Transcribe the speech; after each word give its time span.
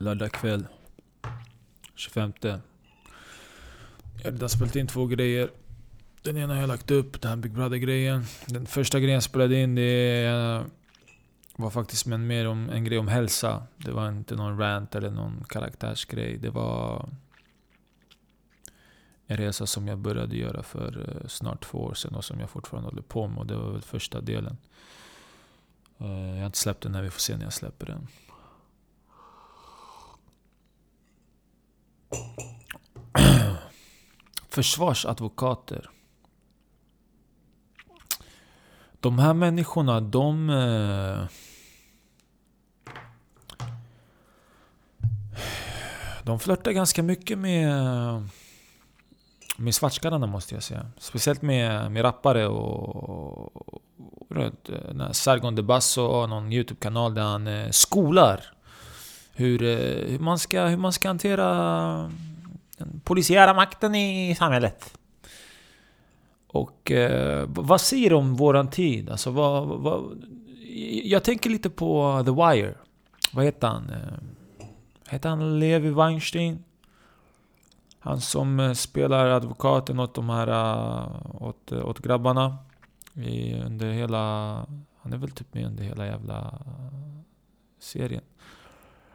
lördag 0.00 0.32
kväll. 0.32 0.66
25. 1.94 2.32
Jag 2.42 2.50
har 2.50 2.60
redan 4.22 4.48
spelat 4.48 4.76
in 4.76 4.86
två 4.86 5.06
grejer. 5.06 5.50
Den 6.22 6.36
ena 6.36 6.54
har 6.54 6.60
jag 6.60 6.68
lagt 6.68 6.90
upp, 6.90 7.20
den 7.20 7.28
här 7.28 7.36
Big 7.36 7.52
Brother-grejen. 7.52 8.24
Den 8.46 8.66
första 8.66 8.98
grejen 9.00 9.14
jag 9.14 9.22
spelade 9.22 9.56
in, 9.56 9.74
det 9.74 10.64
var 11.56 11.70
faktiskt 11.70 12.06
men 12.06 12.26
mer 12.26 12.46
om, 12.46 12.70
en 12.70 12.84
grej 12.84 12.98
om 12.98 13.08
hälsa. 13.08 13.62
Det 13.76 13.90
var 13.90 14.08
inte 14.08 14.36
någon 14.36 14.58
rant 14.58 14.94
eller 14.94 15.10
någon 15.10 15.44
karaktärsgrej. 15.48 16.38
Det 16.38 16.50
var 16.50 17.08
en 19.26 19.36
resa 19.36 19.66
som 19.66 19.88
jag 19.88 19.98
började 19.98 20.36
göra 20.36 20.62
för 20.62 21.08
eh, 21.08 21.28
snart 21.28 21.64
två 21.64 21.78
år 21.78 21.94
sedan 21.94 22.14
och 22.14 22.24
som 22.24 22.40
jag 22.40 22.50
fortfarande 22.50 22.90
håller 22.90 23.02
på 23.02 23.28
med. 23.28 23.38
Och 23.38 23.46
det 23.46 23.56
var 23.56 23.70
väl 23.72 23.82
första 23.82 24.20
delen. 24.20 24.56
Eh, 25.98 26.06
jag 26.08 26.38
har 26.38 26.46
inte 26.46 26.58
släppt 26.58 26.82
den 26.82 26.94
här, 26.94 27.02
vi 27.02 27.10
får 27.10 27.20
se 27.20 27.36
när 27.36 27.44
jag 27.44 27.52
släpper 27.52 27.86
den. 27.86 28.06
Försvarsadvokater. 34.48 35.90
De 39.00 39.18
här 39.18 39.34
människorna, 39.34 40.00
de... 40.00 40.46
De 46.22 46.40
flörtar 46.40 46.72
ganska 46.72 47.02
mycket 47.02 47.38
med... 47.38 47.72
Med 49.56 49.74
svartskallarna 49.74 50.26
måste 50.26 50.54
jag 50.54 50.62
säga. 50.62 50.86
Speciellt 50.98 51.42
med, 51.42 51.92
med 51.92 52.04
rappare 52.04 52.48
och... 52.48 53.56
och 53.56 53.82
Sargon 55.12 55.54
de 55.54 55.62
Basso 55.62 56.02
någon 56.26 56.52
YouTube-kanal 56.52 57.14
där 57.14 57.22
han 57.22 57.72
skolar 57.72 58.59
hur, 59.40 59.62
eh, 59.62 60.10
hur, 60.10 60.18
man 60.18 60.38
ska, 60.38 60.64
hur 60.66 60.76
man 60.76 60.92
ska 60.92 61.08
hantera 61.08 61.46
den 62.78 63.00
polisiära 63.04 63.54
makten 63.54 63.94
i 63.94 64.34
samhället. 64.38 64.98
Och 66.46 66.90
eh, 66.90 67.46
vad 67.48 67.80
säger 67.80 68.10
du 68.10 68.16
om 68.16 68.34
våran 68.34 68.70
tid? 68.70 69.10
Alltså, 69.10 69.30
vad, 69.30 69.66
vad, 69.66 70.24
jag 71.04 71.24
tänker 71.24 71.50
lite 71.50 71.70
på 71.70 72.22
The 72.24 72.30
Wire. 72.30 72.74
Vad 73.32 73.44
heter 73.44 73.68
han? 73.68 73.90
Eh, 73.90 74.18
heter 75.08 75.28
han 75.28 75.58
Levi 75.58 75.90
Weinstein? 75.90 76.64
Han 77.98 78.20
som 78.20 78.60
eh, 78.60 78.72
spelar 78.72 79.26
advokaten 79.26 80.00
åt 80.00 80.14
de 80.14 80.30
här... 80.30 80.50
Åt, 81.40 81.72
åt 81.72 81.98
grabbarna. 81.98 82.56
I, 83.14 83.54
under 83.54 83.92
hela... 83.92 84.18
Han 85.02 85.12
är 85.12 85.16
väl 85.16 85.30
typ 85.30 85.54
med 85.54 85.66
under 85.66 85.84
hela 85.84 86.06
jävla 86.06 86.58
serien. 87.78 88.22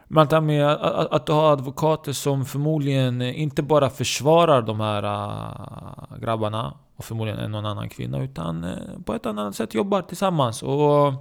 Men 0.08 0.26
det 0.26 0.36
här 0.36 0.40
med 0.40 0.66
att, 0.66 1.12
att, 1.12 1.26
du 1.26 1.32
har 1.32 1.52
advokater 1.52 2.12
som 2.12 2.44
förmodligen 2.44 3.22
inte 3.22 3.62
bara 3.62 3.90
försvarar 3.90 4.62
de 4.62 4.80
här 4.80 5.02
äh, 5.02 6.18
grabbarna 6.18 6.74
och 6.96 7.04
förmodligen 7.04 7.50
någon 7.50 7.66
annan 7.66 7.88
kvinna 7.88 8.22
utan 8.22 8.64
äh, 8.64 8.70
på 9.04 9.14
ett 9.14 9.26
annat 9.26 9.56
sätt 9.56 9.74
jobbar 9.74 10.02
tillsammans. 10.02 10.62
Och, 10.62 11.12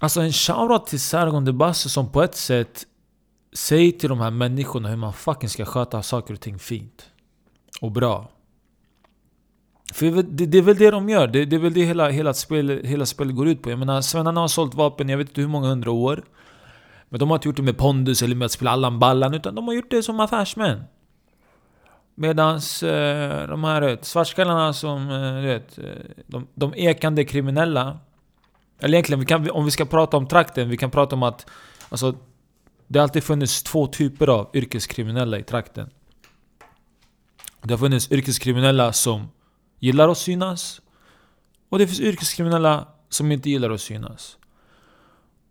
alltså 0.00 0.20
en 0.20 0.32
shoutout 0.32 0.86
till 0.86 1.00
Sargon 1.00 1.44
de 1.44 1.52
Basso 1.52 1.88
som 1.88 2.12
på 2.12 2.22
ett 2.22 2.36
sätt 2.36 2.86
säger 3.52 3.92
till 3.92 4.08
de 4.08 4.20
här 4.20 4.30
människorna 4.30 4.88
hur 4.88 4.96
man 4.96 5.12
fucking 5.12 5.48
ska 5.48 5.64
sköta 5.64 6.02
saker 6.02 6.34
och 6.34 6.40
ting 6.40 6.58
fint. 6.58 7.10
Och 7.80 7.92
bra. 7.92 8.28
För 9.92 10.22
det, 10.22 10.46
det, 10.46 10.58
är 10.58 10.62
väl 10.62 10.76
det 10.76 10.90
de 10.90 11.08
gör. 11.08 11.26
Det, 11.26 11.44
det 11.44 11.56
är 11.56 11.60
väl 11.60 11.74
det 11.74 11.84
hela, 11.84 12.08
hela, 12.08 12.34
spel, 12.34 12.80
hela 12.84 13.06
spelet 13.06 13.36
går 13.36 13.48
ut 13.48 13.62
på. 13.62 13.70
Jag 13.70 13.78
menar, 13.78 14.00
svennarna 14.00 14.40
har 14.40 14.48
sålt 14.48 14.74
vapen 14.74 15.08
jag 15.08 15.18
vet 15.18 15.28
inte 15.28 15.40
hur 15.40 15.48
många 15.48 15.68
hundra 15.68 15.90
år. 15.90 16.24
Men 17.08 17.18
de 17.20 17.30
har 17.30 17.36
inte 17.36 17.48
gjort 17.48 17.56
det 17.56 17.62
med 17.62 17.78
pondus 17.78 18.22
eller 18.22 18.36
med 18.36 18.46
att 18.46 18.52
spela 18.52 18.70
Allan 18.70 18.98
Ballan, 18.98 19.34
utan 19.34 19.54
de 19.54 19.66
har 19.66 19.74
gjort 19.74 19.90
det 19.90 20.02
som 20.02 20.20
affärsmän. 20.20 20.84
Medans 22.14 22.82
eh, 22.82 23.48
de 23.48 23.64
här 23.64 23.98
svartskallarna 24.02 24.72
som, 24.72 25.10
eh, 25.10 25.42
vet, 25.42 25.78
eh, 25.78 25.84
de, 26.26 26.46
de 26.54 26.74
ekande 26.74 27.24
kriminella. 27.24 27.98
Eller 28.80 28.94
egentligen, 28.94 29.20
vi 29.20 29.26
kan, 29.26 29.50
om 29.50 29.64
vi 29.64 29.70
ska 29.70 29.84
prata 29.84 30.16
om 30.16 30.26
trakten, 30.26 30.68
vi 30.68 30.76
kan 30.76 30.90
prata 30.90 31.16
om 31.16 31.22
att 31.22 31.46
alltså, 31.88 32.14
det 32.86 32.98
har 32.98 33.02
alltid 33.02 33.24
funnits 33.24 33.62
två 33.62 33.86
typer 33.86 34.28
av 34.28 34.50
yrkeskriminella 34.54 35.38
i 35.38 35.42
trakten. 35.42 35.90
Det 37.62 37.72
har 37.72 37.78
funnits 37.78 38.12
yrkeskriminella 38.12 38.92
som 38.92 39.28
gillar 39.78 40.08
att 40.08 40.18
synas. 40.18 40.80
Och 41.68 41.78
det 41.78 41.86
finns 41.86 42.00
yrkeskriminella 42.00 42.88
som 43.08 43.32
inte 43.32 43.50
gillar 43.50 43.70
att 43.70 43.80
synas. 43.80 44.38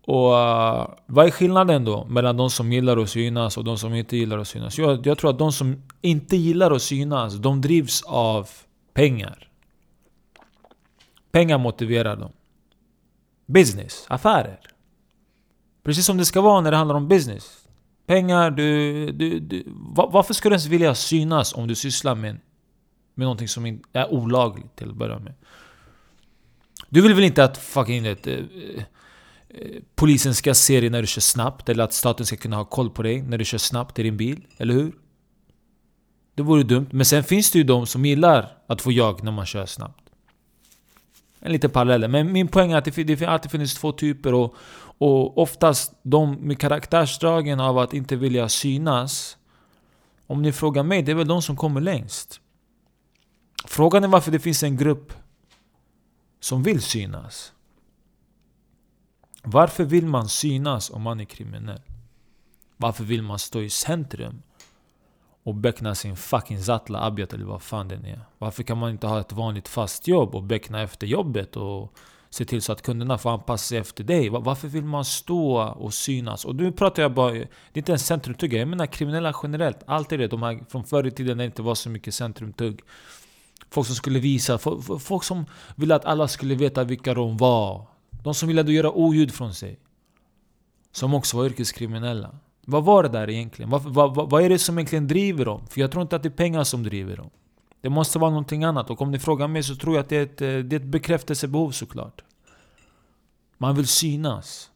Och 0.06 0.30
uh, 0.30 0.88
vad 1.06 1.26
är 1.26 1.30
skillnaden 1.30 1.84
då 1.84 2.04
mellan 2.04 2.36
de 2.36 2.50
som 2.50 2.72
gillar 2.72 2.96
att 2.96 3.10
synas 3.10 3.56
och 3.56 3.64
de 3.64 3.78
som 3.78 3.94
inte 3.94 4.16
gillar 4.16 4.38
att 4.38 4.48
synas? 4.48 4.78
Jag, 4.78 5.06
jag 5.06 5.18
tror 5.18 5.30
att 5.30 5.38
de 5.38 5.52
som 5.52 5.82
inte 6.00 6.36
gillar 6.36 6.70
att 6.70 6.82
synas, 6.82 7.34
de 7.34 7.60
drivs 7.60 8.02
av 8.02 8.48
pengar. 8.94 9.48
Pengar 11.32 11.58
motiverar 11.58 12.16
dem. 12.16 12.32
Business, 13.46 14.06
affärer. 14.08 14.60
Precis 15.82 16.06
som 16.06 16.16
det 16.16 16.24
ska 16.24 16.40
vara 16.40 16.60
när 16.60 16.70
det 16.70 16.76
handlar 16.76 16.94
om 16.94 17.08
business. 17.08 17.68
Pengar, 18.06 18.50
du... 18.50 19.06
du, 19.12 19.40
du 19.40 19.64
varför 19.96 20.34
ska 20.34 20.48
du 20.48 20.52
ens 20.52 20.66
vilja 20.66 20.94
synas 20.94 21.54
om 21.54 21.66
du 21.66 21.74
sysslar 21.74 22.14
med, 22.14 22.40
med 23.14 23.24
någonting 23.24 23.48
som 23.48 23.80
är 23.92 24.12
olagligt 24.12 24.76
till 24.76 24.90
att 24.90 24.96
börja 24.96 25.18
med? 25.18 25.34
Du 26.88 27.00
vill 27.00 27.14
väl 27.14 27.24
inte 27.24 27.44
att 27.44 27.58
fucking... 27.58 28.02
Vet, 28.02 28.26
eh, 28.26 28.38
polisen 29.94 30.34
ska 30.34 30.54
se 30.54 30.80
dig 30.80 30.90
när 30.90 31.00
du 31.00 31.06
kör 31.06 31.20
snabbt, 31.20 31.68
eller 31.68 31.84
att 31.84 31.92
staten 31.92 32.26
ska 32.26 32.36
kunna 32.36 32.56
ha 32.56 32.64
koll 32.64 32.90
på 32.90 33.02
dig 33.02 33.22
när 33.22 33.38
du 33.38 33.44
kör 33.44 33.58
snabbt 33.58 33.98
i 33.98 34.02
din 34.02 34.16
bil, 34.16 34.46
eller 34.58 34.74
hur? 34.74 34.92
Det 36.34 36.42
vore 36.42 36.62
dumt. 36.62 36.88
Men 36.90 37.06
sen 37.06 37.24
finns 37.24 37.50
det 37.50 37.58
ju 37.58 37.64
de 37.64 37.86
som 37.86 38.04
gillar 38.04 38.58
att 38.66 38.82
få 38.82 38.92
jag 38.92 39.22
när 39.22 39.32
man 39.32 39.46
kör 39.46 39.66
snabbt. 39.66 40.10
En 41.40 41.52
liten 41.52 41.70
parallell. 41.70 42.10
Men 42.10 42.32
min 42.32 42.48
poäng 42.48 42.72
är 42.72 42.76
att 42.76 42.84
det, 42.84 43.22
alltid 43.22 43.50
finns 43.50 43.74
två 43.74 43.92
typer 43.92 44.34
och, 44.34 44.54
och 44.98 45.38
oftast 45.38 45.92
de 46.02 46.34
med 46.34 46.58
karaktärsdragen 46.58 47.60
av 47.60 47.78
att 47.78 47.94
inte 47.94 48.16
vilja 48.16 48.48
synas. 48.48 49.36
Om 50.26 50.42
ni 50.42 50.52
frågar 50.52 50.82
mig, 50.82 51.02
det 51.02 51.10
är 51.10 51.16
väl 51.16 51.28
de 51.28 51.42
som 51.42 51.56
kommer 51.56 51.80
längst. 51.80 52.40
Frågan 53.64 54.04
är 54.04 54.08
varför 54.08 54.32
det 54.32 54.38
finns 54.38 54.62
en 54.62 54.76
grupp 54.76 55.12
som 56.40 56.62
vill 56.62 56.82
synas. 56.82 57.52
Varför 59.44 59.84
vill 59.84 60.06
man 60.06 60.28
synas 60.28 60.90
om 60.90 61.02
man 61.02 61.20
är 61.20 61.24
kriminell? 61.24 61.80
Varför 62.76 63.04
vill 63.04 63.22
man 63.22 63.38
stå 63.38 63.60
i 63.60 63.70
centrum? 63.70 64.42
Och 65.42 65.54
beckna 65.54 65.94
sin 65.94 66.16
fucking 66.16 66.62
Zatla 66.62 67.00
Abiat 67.06 67.32
eller 67.32 67.44
vad 67.44 67.62
fan 67.62 67.88
den 67.88 68.04
är. 68.04 68.20
Varför 68.38 68.62
kan 68.62 68.78
man 68.78 68.90
inte 68.90 69.06
ha 69.06 69.20
ett 69.20 69.32
vanligt 69.32 69.68
fast 69.68 70.08
jobb 70.08 70.34
och 70.34 70.42
beckna 70.42 70.82
efter 70.82 71.06
jobbet 71.06 71.56
och 71.56 71.92
se 72.30 72.44
till 72.44 72.62
så 72.62 72.72
att 72.72 72.82
kunderna 72.82 73.18
får 73.18 73.30
anpassa 73.30 73.64
sig 73.66 73.78
efter 73.78 74.04
dig? 74.04 74.28
Varför 74.28 74.68
vill 74.68 74.84
man 74.84 75.04
stå 75.04 75.62
och 75.62 75.94
synas? 75.94 76.44
Och 76.44 76.54
nu 76.56 76.72
pratar 76.72 77.02
jag 77.02 77.14
bara... 77.14 77.32
Det 77.32 77.38
är 77.72 77.78
inte 77.78 77.92
en 77.92 77.98
centrumtugg. 77.98 78.52
Jag 78.52 78.68
menar 78.68 78.86
kriminella 78.86 79.34
generellt. 79.42 79.78
Allt 79.86 80.12
är 80.12 80.18
det. 80.18 80.26
De 80.26 80.42
här, 80.42 80.64
från 80.68 80.84
förr 80.84 81.06
i 81.06 81.10
tiden 81.10 81.36
när 81.36 81.44
det 81.44 81.46
inte 81.46 81.62
var 81.62 81.74
så 81.74 81.90
mycket 81.90 82.14
centrumtugg. 82.14 82.80
Folk 83.70 83.86
som 83.86 83.96
skulle 83.96 84.18
visa. 84.18 84.58
Folk 85.00 85.24
som 85.24 85.46
ville 85.76 85.94
att 85.94 86.04
alla 86.04 86.28
skulle 86.28 86.54
veta 86.54 86.84
vilka 86.84 87.14
de 87.14 87.36
var. 87.36 87.86
De 88.24 88.34
som 88.34 88.48
gillade 88.48 88.68
att 88.68 88.74
göra 88.74 88.92
oljud 88.92 89.34
från 89.34 89.54
sig. 89.54 89.78
Som 90.92 91.14
också 91.14 91.36
var 91.36 91.44
yrkeskriminella. 91.46 92.34
Vad 92.66 92.84
var 92.84 93.02
det 93.02 93.08
där 93.08 93.30
egentligen? 93.30 93.70
Vad, 93.70 93.82
vad, 93.82 94.30
vad 94.30 94.42
är 94.42 94.48
det 94.48 94.58
som 94.58 94.78
egentligen 94.78 95.08
driver 95.08 95.44
dem? 95.44 95.66
För 95.66 95.80
jag 95.80 95.90
tror 95.90 96.02
inte 96.02 96.16
att 96.16 96.22
det 96.22 96.28
är 96.28 96.30
pengar 96.30 96.64
som 96.64 96.82
driver 96.82 97.16
dem. 97.16 97.30
Det 97.80 97.88
måste 97.88 98.18
vara 98.18 98.30
någonting 98.30 98.64
annat. 98.64 98.90
Och 98.90 99.02
om 99.02 99.10
ni 99.10 99.18
frågar 99.18 99.48
mig 99.48 99.62
så 99.62 99.76
tror 99.76 99.94
jag 99.94 100.02
att 100.02 100.08
det 100.08 100.16
är 100.16 100.22
ett, 100.22 100.40
eh, 100.40 100.58
det 100.58 100.76
är 100.76 100.80
ett 100.80 100.86
bekräftelsebehov 100.86 101.70
såklart. 101.70 102.24
Man 103.58 103.76
vill 103.76 103.86
synas. 103.86 104.70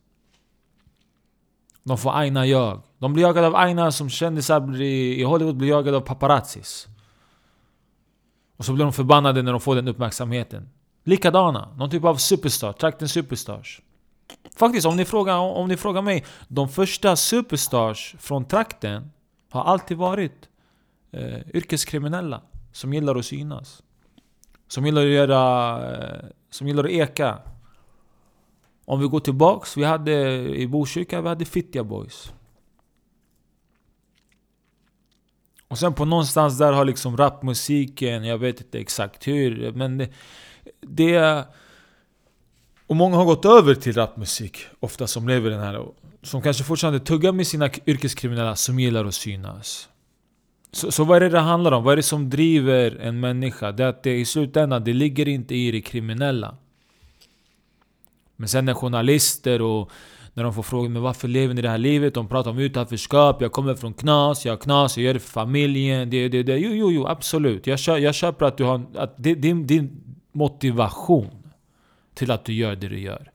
De 1.83 1.99
får 1.99 2.13
aina 2.13 2.47
jag. 2.47 2.83
De 2.99 3.13
blir 3.13 3.23
jagade 3.23 3.47
av 3.47 3.57
aina 3.57 3.93
som 3.93 4.11
kändisar 4.11 4.83
i 4.83 5.23
Hollywood 5.23 5.57
blir 5.57 5.69
jagade 5.69 5.97
av 5.97 6.01
paparazzis. 6.01 6.87
Och 8.57 8.65
så 8.65 8.73
blir 8.73 8.85
de 8.85 8.93
förbannade 8.93 9.43
när 9.43 9.53
de 9.53 9.61
får 9.61 9.75
den 9.75 9.89
uppmärksamheten. 9.89 10.69
Likadana, 11.09 11.69
någon 11.77 11.91
typ 11.91 12.05
av 12.05 12.17
superstar, 12.17 12.73
trakten 12.73 13.09
superstars. 13.09 13.83
Faktiskt, 14.57 14.87
om 14.87 14.97
ni, 14.97 15.05
frågar, 15.05 15.39
om 15.39 15.69
ni 15.69 15.77
frågar 15.77 16.03
mig, 16.03 16.25
de 16.49 16.69
första 16.69 17.17
superstars 17.17 18.17
från 18.19 18.45
trakten 18.45 19.11
har 19.51 19.65
alltid 19.65 19.97
varit 19.97 20.49
eh, 21.11 21.49
yrkeskriminella 21.55 22.43
som 22.73 22.95
gillar 22.95 23.17
att 23.17 23.27
synas. 23.27 23.83
Som 24.69 24.87
gillar 24.87 25.03
att 25.03 25.09
göra... 25.09 25.81
Eh, 25.93 26.25
som 26.51 26.69
gillar 26.69 26.85
att 26.85 26.91
eka. 26.91 27.39
Om 28.85 29.01
vi 29.01 29.07
går 29.07 29.21
tillbaks, 29.21 29.77
vi 29.77 29.85
hade 29.85 30.39
i 30.57 30.67
Botkyrka, 30.67 31.21
vi 31.21 31.29
hade 31.29 31.45
Fittja 31.45 31.85
Boys. 31.85 32.33
Och 35.69 35.79
sen 35.79 35.95
på 35.95 36.05
någonstans 36.05 36.59
där 36.59 36.73
har 36.73 36.85
liksom 36.85 37.17
rapmusiken, 37.17 38.25
jag 38.25 38.39
vet 38.39 38.61
inte 38.61 38.79
exakt 38.79 39.29
hur, 39.29 39.73
men 39.73 39.99
det, 39.99 40.09
det... 40.81 41.45
Och 42.87 42.97
många 42.97 43.17
har 43.17 43.25
gått 43.25 43.45
över 43.45 43.75
till 43.75 43.95
rapmusik, 43.95 44.59
ofta 44.81 45.07
som 45.07 45.29
lever 45.29 45.51
den 45.51 45.61
här 45.61 45.87
Som 46.23 46.43
kanske 46.43 46.65
fortfarande 46.65 47.01
tuggar 47.01 47.33
med 47.33 47.47
sina 47.47 47.71
yrkeskriminella 47.87 48.57
som 48.57 48.81
gillar 48.81 49.05
att 49.05 49.15
synas 49.15 49.89
så, 50.73 50.93
så 50.93 51.05
vad 51.05 51.17
är 51.17 51.21
det 51.21 51.29
det 51.29 51.39
handlar 51.39 51.73
om? 51.73 51.85
Vad 51.85 51.93
är 51.93 51.97
det 51.97 52.03
som 52.03 52.31
driver 52.31 52.97
en 53.01 53.21
människa? 53.21 53.73
Det 53.73 53.85
är 53.85 53.89
att 53.89 54.03
det 54.03 54.17
i 54.17 54.25
slutändan, 54.25 54.85
det 54.85 54.93
ligger 54.93 55.29
inte 55.29 55.55
i 55.55 55.71
det 55.71 55.81
kriminella 55.81 56.57
Men 58.37 58.49
sen 58.49 58.65
när 58.65 58.75
journalister 58.75 59.63
och 59.63 59.91
när 60.35 60.45
de 60.45 60.55
får 60.55 60.63
frågan 60.63 60.93
men 60.93 61.03
varför 61.03 61.29
lever 61.29 61.55
ni 61.55 61.63
det 61.63 61.69
här 61.69 61.79
livet? 61.79 62.15
De 62.15 62.29
pratar 62.29 62.51
om 62.51 62.59
utanförskap, 62.59 63.43
jag 63.43 63.53
kommer 63.53 63.75
från 63.75 63.95
knas, 63.95 64.45
jag 64.45 64.53
har 64.53 64.59
knas, 64.59 64.97
jag 64.97 65.05
gör 65.05 65.15
det 65.15 65.21
för 65.21 65.31
familjen 65.31 66.11
det, 66.11 66.29
det, 66.29 66.43
det. 66.43 66.59
Jo, 66.59 66.71
jo, 66.73 66.91
jo, 66.93 67.07
absolut 67.07 67.67
Jag, 67.67 67.79
kö, 67.79 67.99
jag 67.99 68.15
köper 68.15 68.47
att 68.47 68.57
du 68.57 68.65
har, 68.65 68.83
att 68.95 69.15
det, 69.19 69.35
din, 69.35 69.67
din 69.67 70.08
motivation 70.39 71.53
till 72.15 72.31
att 72.31 72.45
du 72.45 72.53
gör 72.53 72.77
det 72.77 72.89
du 72.89 73.01
gör. 73.01 73.31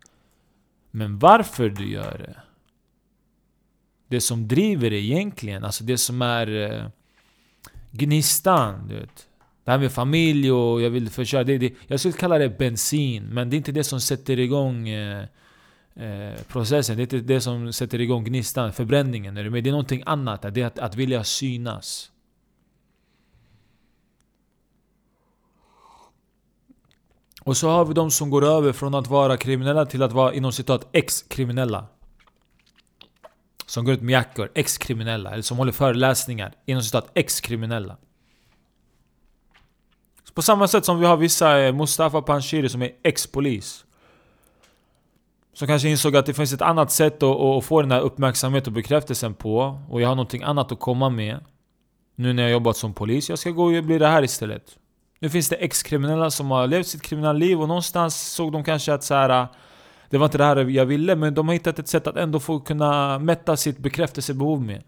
Men 0.91 1.19
varför 1.19 1.69
du 1.69 1.91
gör 1.91 2.17
det? 2.17 2.35
Det 4.07 4.21
som 4.21 4.47
driver 4.47 4.89
dig 4.89 5.11
egentligen, 5.11 5.63
alltså 5.63 5.83
det 5.83 5.97
som 5.97 6.21
är 6.21 6.71
eh, 6.71 6.85
gnistan, 7.91 8.87
du 8.87 8.95
vet. 8.95 9.27
Det 9.63 9.71
här 9.71 9.79
med 9.79 9.91
familj 9.91 10.51
och 10.51 10.81
jag 10.81 10.89
vill 10.89 11.09
försörja 11.09 11.43
det, 11.43 11.57
det, 11.57 11.73
jag 11.87 11.99
skulle 11.99 12.13
kalla 12.13 12.37
det 12.37 12.49
bensin, 12.49 13.23
men 13.23 13.49
det 13.49 13.55
är 13.55 13.57
inte 13.57 13.71
det 13.71 13.83
som 13.83 14.01
sätter 14.01 14.39
igång 14.39 14.89
eh, 14.89 15.25
eh, 15.95 16.33
processen. 16.47 16.97
Det 16.97 17.01
är 17.01 17.03
inte 17.03 17.19
det 17.19 17.41
som 17.41 17.73
sätter 17.73 18.01
igång 18.01 18.23
gnistan, 18.23 18.73
förbränningen. 18.73 19.37
Är 19.37 19.43
det, 19.43 19.61
det 19.61 19.69
är 19.69 19.71
någonting 19.71 20.03
annat, 20.05 20.41
det 20.41 20.61
är 20.61 20.65
att, 20.65 20.79
att 20.79 20.95
vilja 20.95 21.23
synas. 21.23 22.11
Och 27.43 27.57
så 27.57 27.69
har 27.69 27.85
vi 27.85 27.93
de 27.93 28.11
som 28.11 28.29
går 28.29 28.45
över 28.45 28.71
från 28.71 28.95
att 28.95 29.07
vara 29.07 29.37
kriminella 29.37 29.85
till 29.85 30.03
att 30.03 30.11
vara 30.11 30.33
inom 30.33 30.51
citat 30.51 30.87
ex-kriminella. 30.91 31.85
Som 33.65 33.85
går 33.85 33.93
ut 33.93 34.01
med 34.01 34.13
jackor, 34.13 34.51
ex-kriminella. 34.53 35.31
Eller 35.31 35.41
som 35.41 35.57
håller 35.57 35.71
föreläsningar, 35.71 36.53
inom 36.65 36.83
citat 36.83 37.11
ex-kriminella. 37.13 37.97
På 40.33 40.41
samma 40.41 40.67
sätt 40.67 40.85
som 40.85 40.99
vi 40.99 41.05
har 41.05 41.17
vissa 41.17 41.59
eh, 41.59 41.73
Mustafa 41.73 42.21
Panshiri 42.21 42.69
som 42.69 42.81
är 42.81 42.91
ex-polis. 43.03 43.85
Som 45.53 45.67
kanske 45.67 45.89
insåg 45.89 46.15
att 46.15 46.25
det 46.25 46.33
finns 46.33 46.53
ett 46.53 46.61
annat 46.61 46.91
sätt 46.91 47.23
att, 47.23 47.41
att 47.41 47.65
få 47.65 47.81
den 47.81 47.91
här 47.91 48.01
uppmärksamheten 48.01 48.67
och 48.67 48.75
bekräftelsen 48.75 49.33
på. 49.33 49.79
Och 49.89 50.01
jag 50.01 50.07
har 50.07 50.15
någonting 50.15 50.43
annat 50.43 50.71
att 50.71 50.79
komma 50.79 51.09
med. 51.09 51.39
Nu 52.15 52.33
när 52.33 52.43
jag 52.43 52.51
jobbat 52.51 52.77
som 52.77 52.93
polis. 52.93 53.29
Jag 53.29 53.39
ska 53.39 53.49
gå 53.49 53.77
och 53.77 53.83
bli 53.83 53.97
det 53.97 54.07
här 54.07 54.23
istället. 54.23 54.77
Nu 55.23 55.29
finns 55.29 55.49
det 55.49 55.55
ex-kriminella 55.55 56.31
som 56.31 56.51
har 56.51 56.67
levt 56.67 56.87
sitt 56.87 57.01
kriminella 57.01 57.33
liv 57.33 57.61
och 57.61 57.67
någonstans 57.67 58.21
såg 58.21 58.51
de 58.51 58.63
kanske 58.63 58.93
att 58.93 59.03
så 59.03 59.13
här, 59.13 59.41
äh, 59.41 59.47
det 60.09 60.17
var 60.17 60.25
inte 60.25 60.37
det 60.37 60.43
här 60.45 60.55
jag 60.55 60.85
ville, 60.85 61.15
men 61.15 61.33
de 61.33 61.47
har 61.47 61.53
hittat 61.53 61.79
ett 61.79 61.87
sätt 61.87 62.07
att 62.07 62.17
ändå 62.17 62.39
få 62.39 62.59
kunna 62.59 63.19
mätta 63.19 63.57
sitt 63.57 63.77
bekräftelsebehov 63.77 64.61
med. 64.61 64.83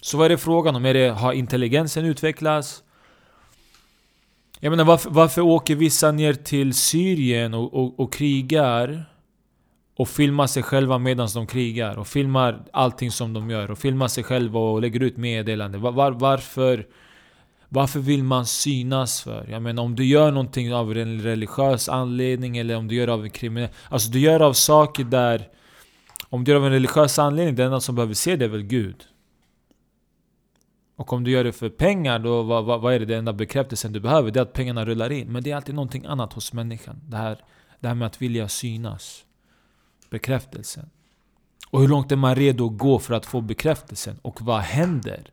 Så 0.00 0.18
vad 0.18 0.24
är 0.24 0.28
det 0.28 0.38
frågan 0.38 0.76
om? 0.76 0.84
Är 0.84 0.94
det, 0.94 1.08
har 1.08 1.32
intelligensen 1.32 2.04
utvecklats? 2.04 2.82
Jag 4.60 4.70
menar 4.70 4.84
varför, 4.84 5.10
varför 5.10 5.40
åker 5.40 5.74
vissa 5.74 6.12
ner 6.12 6.32
till 6.32 6.74
Syrien 6.74 7.54
och, 7.54 7.74
och, 7.74 8.00
och 8.00 8.12
krigar? 8.12 9.04
Och 9.96 10.08
filmar 10.08 10.46
sig 10.46 10.62
själva 10.62 10.98
medan 10.98 11.28
de 11.34 11.46
krigar 11.46 11.98
och 11.98 12.06
filmar 12.06 12.64
allting 12.72 13.10
som 13.10 13.32
de 13.32 13.50
gör 13.50 13.70
och 13.70 13.78
filmar 13.78 14.08
sig 14.08 14.24
själva 14.24 14.60
och 14.60 14.80
lägger 14.80 15.02
ut 15.02 15.16
meddelanden. 15.16 15.80
Var, 15.80 15.92
var, 15.92 16.10
varför 16.10 16.86
varför 17.76 18.00
vill 18.00 18.24
man 18.24 18.46
synas 18.46 19.20
för? 19.20 19.46
Jag 19.50 19.62
menar 19.62 19.82
om 19.82 19.94
du 19.94 20.04
gör 20.04 20.30
någonting 20.30 20.74
av 20.74 20.96
en 20.96 21.22
religiös 21.22 21.88
anledning 21.88 22.56
eller 22.58 22.76
om 22.76 22.88
du 22.88 22.94
gör 22.94 23.08
av 23.08 23.24
en 23.24 23.30
kriminell... 23.30 23.68
Alltså 23.88 24.10
du 24.10 24.18
gör 24.18 24.40
av 24.40 24.52
saker 24.52 25.04
där... 25.04 25.48
Om 26.28 26.44
du 26.44 26.50
gör 26.50 26.58
av 26.58 26.66
en 26.66 26.72
religiös 26.72 27.18
anledning, 27.18 27.54
det 27.54 27.64
enda 27.64 27.80
som 27.80 27.94
behöver 27.94 28.14
se 28.14 28.36
det 28.36 28.44
är 28.44 28.48
väl 28.48 28.62
Gud? 28.62 29.04
Och 30.96 31.12
om 31.12 31.24
du 31.24 31.30
gör 31.30 31.44
det 31.44 31.52
för 31.52 31.68
pengar, 31.68 32.18
då 32.18 32.42
vad, 32.42 32.64
vad, 32.64 32.80
vad 32.80 32.94
är 32.94 32.98
det? 32.98 33.04
Den 33.04 33.18
enda 33.18 33.32
bekräftelsen 33.32 33.92
du 33.92 34.00
behöver? 34.00 34.30
Det 34.30 34.40
är 34.40 34.42
att 34.42 34.52
pengarna 34.52 34.84
rullar 34.84 35.12
in. 35.12 35.32
Men 35.32 35.42
det 35.42 35.50
är 35.50 35.56
alltid 35.56 35.74
någonting 35.74 36.04
annat 36.06 36.32
hos 36.32 36.52
människan. 36.52 37.00
Det 37.08 37.16
här, 37.16 37.44
det 37.80 37.88
här 37.88 37.94
med 37.94 38.06
att 38.06 38.22
vilja 38.22 38.48
synas. 38.48 39.24
Bekräftelsen. 40.10 40.90
Och 41.70 41.80
hur 41.80 41.88
långt 41.88 42.12
är 42.12 42.16
man 42.16 42.34
redo 42.34 42.66
att 42.66 42.78
gå 42.78 42.98
för 42.98 43.14
att 43.14 43.26
få 43.26 43.40
bekräftelsen? 43.40 44.18
Och 44.22 44.42
vad 44.42 44.60
händer? 44.60 45.30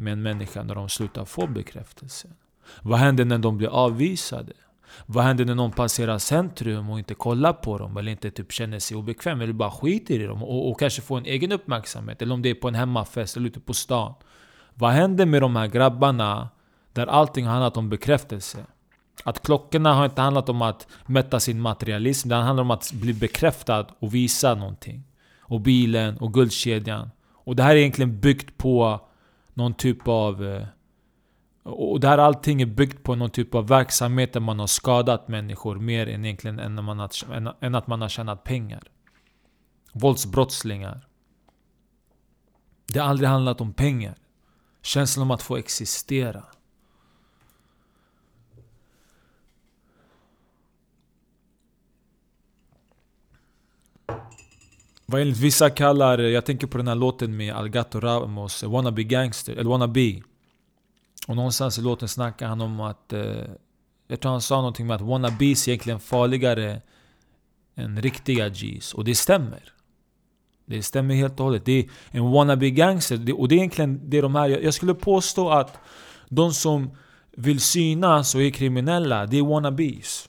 Med 0.00 0.12
en 0.12 0.22
människa 0.22 0.62
när 0.62 0.74
de 0.74 0.88
slutar 0.88 1.24
få 1.24 1.46
bekräftelse? 1.46 2.28
Vad 2.82 2.98
händer 2.98 3.24
när 3.24 3.38
de 3.38 3.58
blir 3.58 3.68
avvisade? 3.68 4.52
Vad 5.06 5.24
händer 5.24 5.44
när 5.44 5.54
någon 5.54 5.72
passerar 5.72 6.18
centrum 6.18 6.90
och 6.90 6.98
inte 6.98 7.14
kollar 7.14 7.52
på 7.52 7.78
dem 7.78 7.96
eller 7.96 8.12
inte 8.12 8.30
typ 8.30 8.52
känner 8.52 8.78
sig 8.78 8.96
obekväm 8.96 9.40
eller 9.40 9.52
bara 9.52 9.70
skiter 9.70 10.20
i 10.20 10.26
dem 10.26 10.42
och, 10.42 10.70
och 10.70 10.78
kanske 10.78 11.02
får 11.02 11.18
en 11.18 11.26
egen 11.26 11.52
uppmärksamhet? 11.52 12.22
Eller 12.22 12.34
om 12.34 12.42
det 12.42 12.50
är 12.50 12.54
på 12.54 12.68
en 12.68 12.74
hemmafest 12.74 13.36
eller 13.36 13.46
ute 13.46 13.60
på 13.60 13.74
stan. 13.74 14.14
Vad 14.74 14.90
händer 14.90 15.26
med 15.26 15.42
de 15.42 15.56
här 15.56 15.66
grabbarna 15.66 16.48
där 16.92 17.06
allting 17.06 17.44
har 17.44 17.52
handlat 17.52 17.76
om 17.76 17.88
bekräftelse? 17.88 18.66
Att 19.24 19.42
klockorna 19.42 19.94
har 19.94 20.04
inte 20.04 20.20
handlat 20.20 20.48
om 20.48 20.62
att 20.62 20.86
mätta 21.06 21.40
sin 21.40 21.60
materialism, 21.60 22.28
det 22.28 22.34
handlar 22.34 22.62
om 22.62 22.70
att 22.70 22.92
bli 22.92 23.12
bekräftad 23.12 23.86
och 23.98 24.14
visa 24.14 24.54
någonting. 24.54 25.02
Och 25.40 25.60
bilen 25.60 26.16
och 26.18 26.34
guldkedjan. 26.34 27.10
Och 27.32 27.56
det 27.56 27.62
här 27.62 27.70
är 27.70 27.76
egentligen 27.76 28.20
byggt 28.20 28.58
på 28.58 29.00
någon 29.54 29.74
typ 29.74 30.08
av... 30.08 30.44
Eh, 30.44 30.66
och 31.62 32.00
där 32.00 32.18
allting 32.18 32.62
är 32.62 32.66
byggt 32.66 33.02
på 33.02 33.14
någon 33.14 33.30
typ 33.30 33.54
av 33.54 33.68
verksamhet 33.68 34.32
där 34.32 34.40
man 34.40 34.58
har 34.58 34.66
skadat 34.66 35.28
människor 35.28 35.76
mer 35.76 36.06
än 36.06 36.24
egentligen 36.24 36.58
än, 36.58 36.84
man 36.84 36.98
har, 36.98 37.10
än 37.60 37.74
att 37.74 37.86
man 37.86 38.00
har 38.00 38.08
tjänat 38.08 38.44
pengar. 38.44 38.82
Våldsbrottslingar. 39.92 41.06
Det 42.86 42.98
har 42.98 43.06
aldrig 43.06 43.28
handlat 43.28 43.60
om 43.60 43.72
pengar. 43.72 44.14
Känslan 44.82 45.22
om 45.22 45.30
att 45.30 45.42
få 45.42 45.56
existera. 45.56 46.44
Vad 55.10 55.20
enligt 55.20 55.38
vissa 55.38 55.70
kallar, 55.70 56.18
jag 56.18 56.44
tänker 56.44 56.66
på 56.66 56.78
den 56.78 56.88
här 56.88 56.94
låten 56.94 57.36
med 57.36 57.54
Algato 57.54 58.00
Ramos, 58.00 58.62
Wanna 58.62 58.92
Be 58.92 59.02
Gangster, 59.02 59.52
eller 59.52 59.70
Wanna 59.70 59.88
Be. 59.88 60.22
Och 61.28 61.36
någonstans 61.36 61.78
i 61.78 61.82
låten 61.82 62.08
snackar 62.08 62.48
han 62.48 62.60
om 62.60 62.80
att, 62.80 63.12
eh, 63.12 63.22
jag 64.08 64.20
tror 64.20 64.32
han 64.32 64.40
sa 64.40 64.56
någonting 64.56 64.86
med 64.86 64.96
att 64.96 65.02
Wanna 65.02 65.28
Be's 65.28 65.68
är 65.68 65.68
egentligen 65.68 66.00
farligare 66.00 66.80
än 67.74 68.02
riktiga 68.02 68.48
G's. 68.48 68.94
Och 68.94 69.04
det 69.04 69.14
stämmer. 69.14 69.72
Det 70.66 70.82
stämmer 70.82 71.14
helt 71.14 71.40
och 71.40 71.46
hållet. 71.46 71.64
Det 71.64 71.78
är 71.78 71.88
en 72.10 72.30
wannabe 72.30 72.70
gangster, 72.70 73.40
och 73.40 73.48
det 73.48 73.54
är 73.54 73.56
egentligen 73.56 74.10
det 74.10 74.20
de 74.20 74.34
här, 74.34 74.48
Jag 74.48 74.74
skulle 74.74 74.94
påstå 74.94 75.50
att 75.50 75.78
de 76.28 76.52
som 76.52 76.90
vill 77.36 77.60
synas 77.60 78.34
och 78.34 78.42
är 78.42 78.50
kriminella, 78.50 79.26
det 79.26 79.38
är 79.38 79.42
wannabes. 79.42 80.28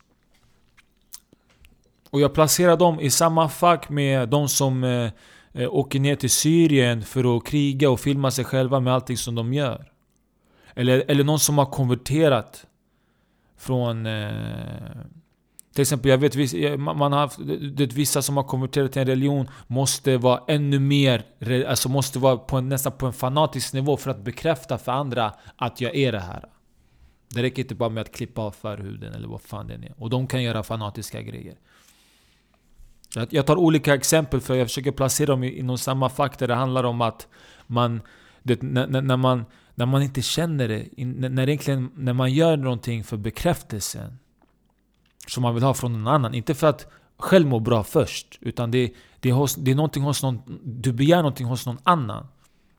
Och 2.12 2.22
jag 2.22 2.34
placerar 2.34 2.78
dem 2.78 3.00
i 3.00 3.10
samma 3.10 3.50
fack 3.50 3.90
med 3.90 4.30
de 4.30 4.50
som 4.50 4.84
eh, 4.84 5.12
eh, 5.54 5.74
åker 5.74 6.00
ner 6.00 6.16
till 6.16 6.30
Syrien 6.30 7.02
för 7.02 7.38
att 7.38 7.46
kriga 7.46 7.90
och 7.90 8.00
filma 8.00 8.32
sig 8.32 8.46
själva 8.46 8.80
med 8.80 8.94
allting 8.94 9.18
som 9.18 9.36
de 9.36 9.54
gör. 9.54 9.92
Eller, 10.76 11.04
eller 11.08 11.24
någon 11.24 11.40
som 11.40 11.58
har 11.58 11.66
konverterat 11.66 12.66
från... 13.58 14.06
Eh, 14.06 14.32
till 15.74 15.82
exempel, 15.82 16.12
jag 16.12 16.18
vet 16.18 16.80
man 16.80 17.14
har 17.14 17.32
det, 17.76 17.94
vissa 17.94 18.22
som 18.22 18.38
har 18.38 18.44
konverterat 18.44 18.92
till 18.92 19.02
en 19.02 19.08
religion 19.08 19.50
måste 19.68 20.18
vara 20.18 20.44
ännu 20.48 20.80
mer, 20.80 21.26
alltså 21.68 21.90
måste 21.90 22.20
vara 22.20 22.38
på 22.38 22.58
en, 22.58 22.70
nästan 22.70 22.92
på 22.92 23.06
en 23.06 23.14
fanatisk 23.14 23.74
nivå 23.74 23.98
för 23.98 24.12
att 24.12 24.24
bekräfta 24.24 24.78
för 24.78 24.92
andra 24.92 25.34
att 25.56 25.82
jag 25.82 25.96
är 25.96 26.12
det 26.12 26.20
här. 26.20 26.46
Det 27.30 27.44
räcker 27.44 27.62
inte 27.62 27.76
bara 27.76 27.90
med 27.90 28.02
att 28.02 28.12
klippa 28.12 28.42
av 28.42 28.52
förhuden 28.52 29.14
eller 29.14 29.28
vad 29.28 29.42
fan 29.42 29.68
det 29.68 29.74
är. 29.74 29.94
Och 29.98 30.10
de 30.10 30.28
kan 30.28 30.44
göra 30.44 30.64
fanatiska 30.64 31.22
grejer. 31.22 31.56
Jag 33.30 33.46
tar 33.46 33.56
olika 33.56 33.94
exempel 33.94 34.42
för 34.42 34.56
jag 34.56 34.68
försöker 34.68 34.92
placera 34.92 35.28
dem 35.28 35.44
inom 35.44 35.78
samma 35.78 36.10
fack 36.10 36.40
där 36.40 36.48
det 36.48 36.56
handlar 36.56 36.84
om 36.84 37.02
att 37.02 37.28
man... 37.68 38.02
Det, 38.44 38.62
när, 38.62 39.02
när, 39.02 39.18
man 39.18 39.46
när 39.76 39.86
man 39.86 40.02
inte 40.02 40.22
känner 40.22 40.68
det, 40.68 41.06
när, 41.06 41.50
egentligen, 41.50 41.92
när 41.96 42.14
man 42.14 42.34
gör 42.34 42.58
någonting 42.58 43.04
för 43.04 43.18
bekräftelsen 43.18 44.18
som 45.28 45.44
man 45.44 45.54
vill 45.54 45.64
ha 45.64 45.74
från 45.74 45.94
någon 45.94 46.08
annan. 46.08 46.34
Inte 46.34 46.56
för 46.56 46.68
att 46.68 46.88
själv 47.18 47.48
må 47.48 47.60
bra 47.60 47.84
först, 47.84 48.38
utan 48.42 48.72
det, 48.72 48.94
det, 49.20 49.30
är, 49.30 49.34
hos, 49.34 49.56
det 49.56 49.72
är 49.72 49.76
någonting 49.76 50.04
hos 50.04 50.24
någon, 50.24 50.42
du 50.64 50.92
begär 50.92 51.18
någonting 51.18 51.48
hos 51.48 51.66
någon 51.66 51.78
annan. 51.84 52.28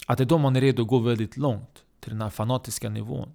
Att 0.07 0.19
det 0.19 0.25
är 0.25 0.27
då 0.27 0.39
man 0.39 0.57
är 0.57 0.61
redo 0.61 0.83
att 0.83 0.89
gå 0.89 0.99
väldigt 0.99 1.37
långt, 1.37 1.83
till 2.01 2.11
den 2.11 2.21
här 2.23 2.31
fanatiska 2.31 2.89
nivån. 2.89 3.29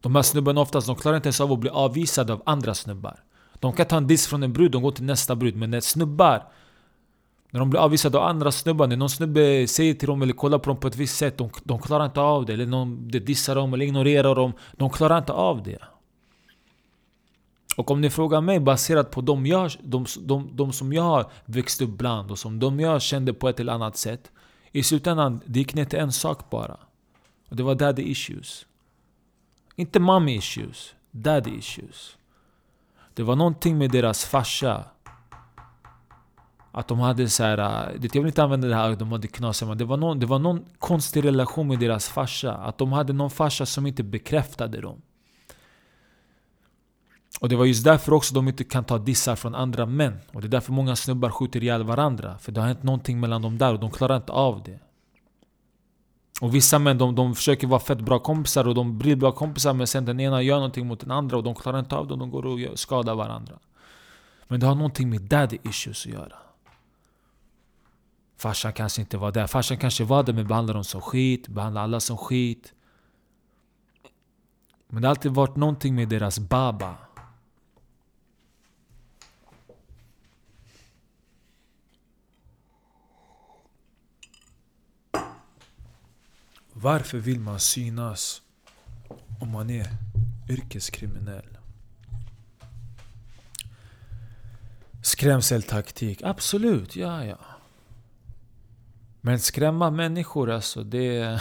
De 0.00 0.14
här 0.14 0.22
snubbarna 0.22 0.60
oftast, 0.60 0.86
de 0.86 0.96
klarar 0.96 1.16
inte 1.16 1.26
ens 1.26 1.40
av 1.40 1.52
att 1.52 1.58
bli 1.58 1.70
avvisade 1.70 2.32
av 2.32 2.42
andra 2.46 2.74
snubbar. 2.74 3.22
De 3.62 3.72
kan 3.72 3.86
ta 3.86 3.96
en 3.96 4.06
diss 4.06 4.26
från 4.26 4.42
en 4.42 4.52
brud, 4.52 4.70
de 4.70 4.82
går 4.82 4.90
till 4.90 5.04
nästa 5.04 5.36
brud. 5.36 5.56
Men 5.56 5.70
när 5.70 5.80
snubbar, 5.80 6.42
när 7.50 7.60
de 7.60 7.70
blir 7.70 7.80
avvisade 7.80 8.18
av 8.18 8.24
andra 8.24 8.52
snubbar, 8.52 8.86
när 8.86 8.96
någon 8.96 9.10
snubbe 9.10 9.66
säger 9.68 9.94
till 9.94 10.08
dem 10.08 10.22
eller 10.22 10.32
kollar 10.32 10.58
på 10.58 10.70
dem 10.70 10.76
på 10.76 10.88
ett 10.88 10.96
visst 10.96 11.16
sätt, 11.16 11.38
de, 11.38 11.50
de 11.64 11.78
klarar 11.78 12.04
inte 12.04 12.20
av 12.20 12.46
det. 12.46 12.52
Eller 12.52 12.66
någon 12.66 13.08
de 13.08 13.18
dissar 13.18 13.54
dem 13.54 13.74
eller 13.74 13.84
ignorerar 13.84 14.34
dem. 14.34 14.52
De 14.72 14.90
klarar 14.90 15.18
inte 15.18 15.32
av 15.32 15.62
det. 15.62 15.78
Och 17.76 17.90
om 17.90 18.00
ni 18.00 18.10
frågar 18.10 18.40
mig 18.40 18.60
baserat 18.60 19.10
på 19.10 19.20
de, 19.20 19.46
jag, 19.46 19.70
de, 19.82 20.06
de, 20.20 20.50
de 20.52 20.72
som 20.72 20.92
jag 20.92 21.02
har 21.02 21.30
växt 21.44 21.80
upp 21.82 21.90
bland 21.90 22.30
och 22.30 22.38
som 22.38 22.58
de 22.58 22.80
jag 22.80 23.02
kände 23.02 23.34
på 23.34 23.48
ett 23.48 23.60
eller 23.60 23.72
annat 23.72 23.96
sätt. 23.96 24.30
I 24.72 24.82
slutändan, 24.82 25.40
det 25.46 25.58
gick 25.58 25.74
ner 25.74 25.84
till 25.84 25.98
en 25.98 26.12
sak 26.12 26.50
bara. 26.50 26.76
Och 27.48 27.56
det 27.56 27.62
var 27.62 27.74
daddy 27.74 28.02
issues. 28.02 28.66
Inte 29.76 30.00
mommy 30.00 30.36
issues, 30.36 30.94
daddy 31.10 31.58
issues. 31.58 32.16
Det 33.14 33.22
var 33.22 33.36
någonting 33.36 33.78
med 33.78 33.90
deras 33.90 34.24
farsa. 34.24 34.84
Att 36.72 36.88
de 36.88 36.98
hade 36.98 37.28
så 37.28 37.42
här, 37.42 37.56
det 37.98 38.14
jag 38.14 38.22
vill 38.22 38.28
inte 38.28 38.42
använda 38.42 38.68
det 38.68 38.74
här 38.74 38.90
att 38.90 38.98
de 38.98 39.12
hade 39.12 39.28
knasiga, 39.28 39.68
men 39.68 39.78
det 39.78 39.84
var, 39.84 39.96
någon, 39.96 40.20
det 40.20 40.26
var 40.26 40.38
någon 40.38 40.64
konstig 40.78 41.24
relation 41.24 41.68
med 41.68 41.78
deras 41.78 42.08
farsa. 42.08 42.54
Att 42.54 42.78
de 42.78 42.92
hade 42.92 43.12
någon 43.12 43.30
farsa 43.30 43.66
som 43.66 43.86
inte 43.86 44.02
bekräftade 44.02 44.80
dem. 44.80 45.02
Och 47.40 47.48
det 47.48 47.56
var 47.56 47.64
just 47.64 47.84
därför 47.84 48.12
också 48.12 48.34
de 48.34 48.48
inte 48.48 48.64
kan 48.64 48.84
ta 48.84 48.98
dissar 48.98 49.36
från 49.36 49.54
andra 49.54 49.86
män. 49.86 50.18
Och 50.32 50.40
det 50.40 50.46
är 50.46 50.48
därför 50.48 50.72
många 50.72 50.96
snubbar 50.96 51.30
skjuter 51.30 51.62
ihjäl 51.62 51.82
varandra. 51.82 52.38
För 52.38 52.52
det 52.52 52.60
har 52.60 52.68
hänt 52.68 52.82
någonting 52.82 53.20
mellan 53.20 53.42
dem 53.42 53.58
där 53.58 53.72
och 53.72 53.80
de 53.80 53.90
klarar 53.90 54.16
inte 54.16 54.32
av 54.32 54.62
det. 54.62 54.80
Och 56.42 56.54
vissa 56.54 56.78
män 56.78 56.98
de, 56.98 57.14
de 57.14 57.34
försöker 57.34 57.66
vara 57.66 57.80
fett 57.80 58.00
bra 58.00 58.18
kompisar 58.18 58.68
och 58.68 58.74
de 58.74 58.98
blir 58.98 59.16
bra 59.16 59.32
kompisar 59.32 59.72
men 59.74 59.86
sen 59.86 60.04
den 60.04 60.20
ena 60.20 60.42
gör 60.42 60.56
någonting 60.56 60.86
mot 60.86 61.00
den 61.00 61.10
andra 61.10 61.36
och 61.36 61.42
de 61.42 61.54
klarar 61.54 61.78
inte 61.78 61.96
av 61.96 62.06
det 62.06 62.12
och 62.12 62.18
de 62.18 62.30
går 62.30 62.46
och 62.46 62.78
skadar 62.78 63.14
varandra. 63.14 63.58
Men 64.48 64.60
det 64.60 64.66
har 64.66 64.74
någonting 64.74 65.10
med 65.10 65.20
daddy 65.20 65.58
issues 65.62 66.06
att 66.06 66.12
göra. 66.12 66.36
Farsan 68.36 68.72
kanske 68.72 69.00
inte 69.00 69.18
var 69.18 69.32
där. 69.32 69.46
Farsan 69.46 69.76
kanske 69.78 70.04
var 70.04 70.22
där 70.22 70.32
men 70.32 70.46
behandlade 70.46 70.76
dem 70.76 70.84
som 70.84 71.00
skit, 71.00 71.48
behandlade 71.48 71.84
alla 71.84 72.00
som 72.00 72.16
skit. 72.16 72.72
Men 74.88 75.02
det 75.02 75.08
har 75.08 75.10
alltid 75.10 75.32
varit 75.32 75.56
någonting 75.56 75.94
med 75.94 76.08
deras 76.08 76.38
baba. 76.38 76.94
Varför 86.72 87.18
vill 87.18 87.40
man 87.40 87.60
synas 87.60 88.42
om 89.40 89.50
man 89.50 89.70
är 89.70 89.86
yrkeskriminell? 90.48 91.58
Skrämseltaktik, 95.02 96.22
absolut, 96.22 96.96
ja 96.96 97.24
ja. 97.24 97.38
Men 99.20 99.40
skrämma 99.40 99.90
människor 99.90 100.50
alltså, 100.50 100.84
det... 100.84 101.40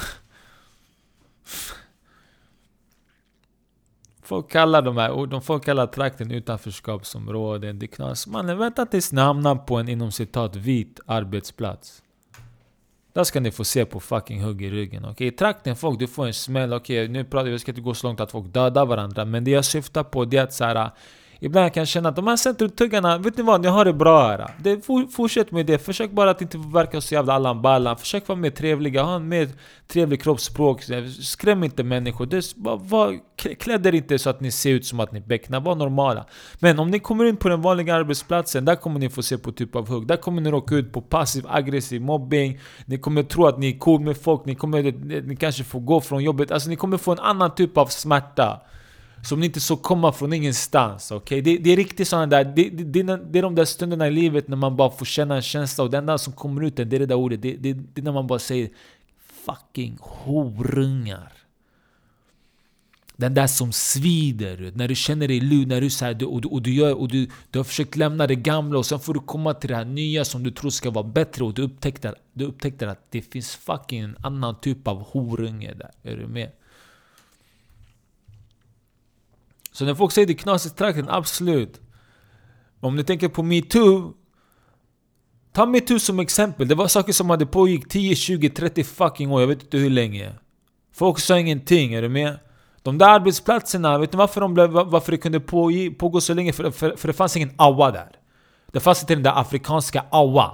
Folk 4.21 4.51
kallar 4.51 4.81
de 4.81 4.97
här 4.97 5.11
orden, 5.11 5.41
folk 5.41 5.65
kallar 5.65 5.87
trakten 5.87 6.31
utanförskapsområden, 6.31 7.79
det 7.79 7.87
knas. 7.87 8.27
Mannen 8.27 8.57
vänta 8.57 8.85
tills 8.85 9.11
ni 9.11 9.21
hamnar 9.21 9.55
på 9.55 9.77
en 9.77 9.89
inom 9.89 10.11
citat 10.11 10.55
vit 10.55 10.99
arbetsplats. 11.05 12.03
Där 13.13 13.23
ska 13.23 13.39
ni 13.39 13.51
få 13.51 13.63
se 13.63 13.85
på 13.85 13.99
fucking 13.99 14.41
hugg 14.41 14.61
i 14.61 14.69
ryggen. 14.69 15.03
Okej, 15.03 15.27
okay? 15.27 15.31
trakten 15.31 15.75
folk, 15.75 15.99
du 15.99 16.07
får 16.07 16.27
en 16.27 16.33
smäll. 16.33 16.73
Okej, 16.73 17.03
okay, 17.03 17.13
nu 17.13 17.23
pratar 17.23 17.45
vi, 17.45 17.51
vi 17.51 17.59
ska 17.59 17.71
inte 17.71 17.81
gå 17.81 17.93
så 17.93 18.07
långt 18.07 18.19
att 18.19 18.31
folk 18.31 18.53
dödar 18.53 18.85
varandra. 18.85 19.25
Men 19.25 19.43
det 19.43 19.51
jag 19.51 19.65
syftar 19.65 20.03
på 20.03 20.25
det 20.25 20.37
är 20.37 20.43
att 20.43 20.53
så 20.53 20.63
här, 20.63 20.91
Ibland 21.43 21.73
kan 21.73 21.81
jag 21.81 21.87
känna 21.87 22.09
att 22.09 22.15
de 22.15 22.27
här 22.27 22.35
centrumtuggarna, 22.35 23.17
vet 23.17 23.37
ni 23.37 23.43
vad? 23.43 23.61
Ni 23.61 23.67
har 23.67 23.85
det 23.85 23.93
bra 23.93 24.27
här. 24.27 24.47
Det, 24.57 24.85
fortsätt 25.11 25.51
med 25.51 25.65
det. 25.65 25.77
Försök 25.77 26.11
bara 26.11 26.29
att 26.29 26.41
inte 26.41 26.57
verka 26.57 27.01
så 27.01 27.13
jävla 27.13 27.33
Allan 27.33 27.61
Ballan. 27.61 27.97
Försök 27.97 28.27
vara 28.27 28.39
mer 28.39 28.49
trevliga, 28.49 29.03
ha 29.03 29.15
en 29.15 29.27
mer 29.27 29.49
trevlig 29.87 30.21
kroppsspråk. 30.21 30.83
Skräm 31.21 31.63
inte 31.63 31.83
människor. 31.83 32.25
Det, 32.25 32.53
var, 32.55 32.77
var, 32.77 33.19
kläd 33.59 33.85
er 33.85 33.95
inte 33.95 34.19
så 34.19 34.29
att 34.29 34.41
ni 34.41 34.51
ser 34.51 34.69
ut 34.69 34.85
som 34.85 34.99
att 34.99 35.11
ni 35.11 35.21
becknar. 35.21 35.59
Var 35.59 35.75
normala. 35.75 36.25
Men 36.59 36.79
om 36.79 36.91
ni 36.91 36.99
kommer 36.99 37.25
in 37.25 37.37
på 37.37 37.49
den 37.49 37.61
vanliga 37.61 37.95
arbetsplatsen, 37.95 38.65
där 38.65 38.75
kommer 38.75 38.99
ni 38.99 39.09
få 39.09 39.23
se 39.23 39.37
på 39.37 39.51
typ 39.51 39.75
av 39.75 39.87
hugg. 39.87 40.07
Där 40.07 40.17
kommer 40.17 40.41
ni 40.41 40.51
råka 40.51 40.75
ut 40.75 40.93
på 40.93 41.01
passiv 41.01 41.45
aggressiv 41.49 42.01
mobbing. 42.01 42.59
Ni 42.85 42.97
kommer 42.97 43.23
tro 43.23 43.47
att 43.47 43.57
ni 43.57 43.69
är 43.75 43.79
cool 43.79 44.01
med 44.01 44.17
folk. 44.17 44.45
Ni, 44.45 44.55
kommer, 44.55 44.81
ni 45.21 45.35
kanske 45.35 45.63
får 45.63 45.79
gå 45.79 46.01
från 46.01 46.23
jobbet. 46.23 46.51
Alltså 46.51 46.69
ni 46.69 46.75
kommer 46.75 46.97
få 46.97 47.11
en 47.11 47.19
annan 47.19 47.55
typ 47.55 47.77
av 47.77 47.85
smärta. 47.85 48.61
Som 49.23 49.39
ni 49.39 49.45
inte 49.45 49.59
så 49.59 49.77
komma 49.77 50.11
från 50.11 50.33
ingenstans. 50.33 51.11
Okay? 51.11 51.41
Det, 51.41 51.57
det 51.57 51.71
är 51.71 51.75
riktigt 51.75 52.07
sådana 52.07 52.27
där, 52.27 52.43
det, 52.43 52.69
det, 52.69 53.03
det, 53.03 53.39
är 53.39 53.41
de 53.41 53.55
där 53.55 53.65
stunderna 53.65 54.07
i 54.07 54.11
livet 54.11 54.47
när 54.47 54.57
man 54.57 54.75
bara 54.75 54.91
får 54.91 55.05
känna 55.05 55.35
en 55.35 55.41
känsla 55.41 55.83
och 55.83 55.91
det 55.91 55.97
enda 55.97 56.17
som 56.17 56.33
kommer 56.33 56.63
ut 56.63 56.75
det 56.75 56.81
är 56.81 56.85
det 56.85 57.05
där 57.05 57.15
ordet. 57.15 57.41
Det, 57.41 57.55
det, 57.55 57.73
det 57.73 58.01
är 58.01 58.03
när 58.03 58.11
man 58.11 58.27
bara 58.27 58.39
säger 58.39 58.69
fucking 59.45 59.97
horungar. 60.01 61.31
Den 63.15 63.33
där 63.33 63.47
som 63.47 63.71
svider, 63.71 64.71
när 64.75 64.87
du 64.87 64.95
känner 64.95 65.27
dig 65.27 65.39
lur, 65.39 65.65
när 65.65 65.81
du, 65.81 65.89
så 65.89 66.05
här, 66.05 66.11
och, 66.33 66.41
du, 66.41 66.47
och, 66.47 66.61
du, 66.61 66.73
gör, 66.73 66.93
och 66.93 67.07
du, 67.07 67.29
du 67.49 67.59
har 67.59 67.63
försökt 67.63 67.95
lämna 67.95 68.27
det 68.27 68.35
gamla 68.35 68.77
och 68.77 68.85
sen 68.85 68.99
får 68.99 69.13
du 69.13 69.19
komma 69.19 69.53
till 69.53 69.69
det 69.69 69.75
här 69.75 69.85
nya 69.85 70.25
som 70.25 70.43
du 70.43 70.51
tror 70.51 70.69
ska 70.69 70.91
vara 70.91 71.03
bättre 71.03 71.43
och 71.43 71.53
du 71.53 71.61
upptäcker, 71.61 72.15
du 72.33 72.45
upptäckte 72.45 72.91
att 72.91 73.11
det 73.11 73.21
finns 73.21 73.55
fucking 73.55 73.99
en 73.99 74.15
annan 74.23 74.59
typ 74.61 74.87
av 74.87 75.03
horunge 75.03 75.73
där. 75.73 75.91
Är 76.03 76.17
du 76.17 76.27
med? 76.27 76.51
Så 79.71 79.85
när 79.85 79.95
folk 79.95 80.11
säger 80.11 80.27
det 80.27 80.33
är 80.33 80.37
knasigt 80.37 80.77
trakten, 80.77 81.09
absolut. 81.09 81.81
Men 82.79 82.87
om 82.87 82.95
ni 82.95 83.03
tänker 83.03 83.27
på 83.27 83.43
metoo. 83.43 84.13
Ta 85.53 85.65
metoo 85.65 85.99
som 85.99 86.19
exempel. 86.19 86.67
Det 86.67 86.75
var 86.75 86.87
saker 86.87 87.13
som 87.13 87.29
hade 87.29 87.45
pågick 87.45 87.89
10, 87.89 88.15
20, 88.15 88.49
30 88.49 88.83
fucking 88.83 89.31
år. 89.31 89.41
Jag 89.41 89.47
vet 89.47 89.63
inte 89.63 89.77
hur 89.77 89.89
länge. 89.89 90.33
Folk 90.93 91.19
sa 91.19 91.39
ingenting, 91.39 91.93
är 91.93 92.01
du 92.01 92.09
med? 92.09 92.39
De 92.83 92.97
där 92.97 93.09
arbetsplatserna, 93.09 93.97
vet 93.97 94.13
ni 94.13 94.17
varför, 94.17 94.41
de 94.41 94.53
blev, 94.53 94.69
varför 94.69 95.11
det 95.11 95.17
kunde 95.17 95.39
pågå, 95.39 95.91
pågå 95.99 96.21
så 96.21 96.33
länge? 96.33 96.53
För, 96.53 96.71
för, 96.71 96.95
för 96.95 97.07
det 97.07 97.13
fanns 97.13 97.37
ingen 97.37 97.51
awa 97.57 97.91
där. 97.91 98.09
Det 98.71 98.79
fanns 98.79 99.01
inte 99.01 99.15
den 99.15 99.23
där 99.23 99.39
afrikanska 99.39 100.05
awa. 100.11 100.51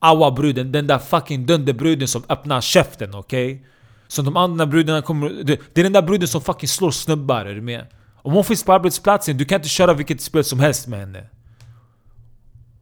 Awa-bruden, 0.00 0.72
den 0.72 0.86
där 0.86 0.98
fucking 0.98 1.46
dunderbruden 1.46 2.08
som 2.08 2.22
öppnar 2.28 2.60
käften, 2.60 3.14
okej? 3.14 3.52
Okay? 3.52 3.66
Som 4.08 4.24
de 4.24 4.36
andra 4.36 4.66
brudarna 4.66 5.02
kommer... 5.02 5.28
Det, 5.28 5.60
det 5.72 5.80
är 5.80 5.82
den 5.82 5.92
där 5.92 6.02
bruden 6.02 6.28
som 6.28 6.40
fucking 6.40 6.68
slår 6.68 6.90
snubbar, 6.90 7.44
är 7.44 7.54
du 7.54 7.60
med? 7.60 7.86
Om 8.22 8.32
hon 8.32 8.44
finns 8.44 8.64
på 8.64 8.72
arbetsplatsen, 8.72 9.36
du 9.36 9.44
kan 9.44 9.56
inte 9.56 9.68
köra 9.68 9.94
vilket 9.94 10.20
spel 10.20 10.44
som 10.44 10.60
helst 10.60 10.86
med 10.86 11.00
henne. 11.00 11.28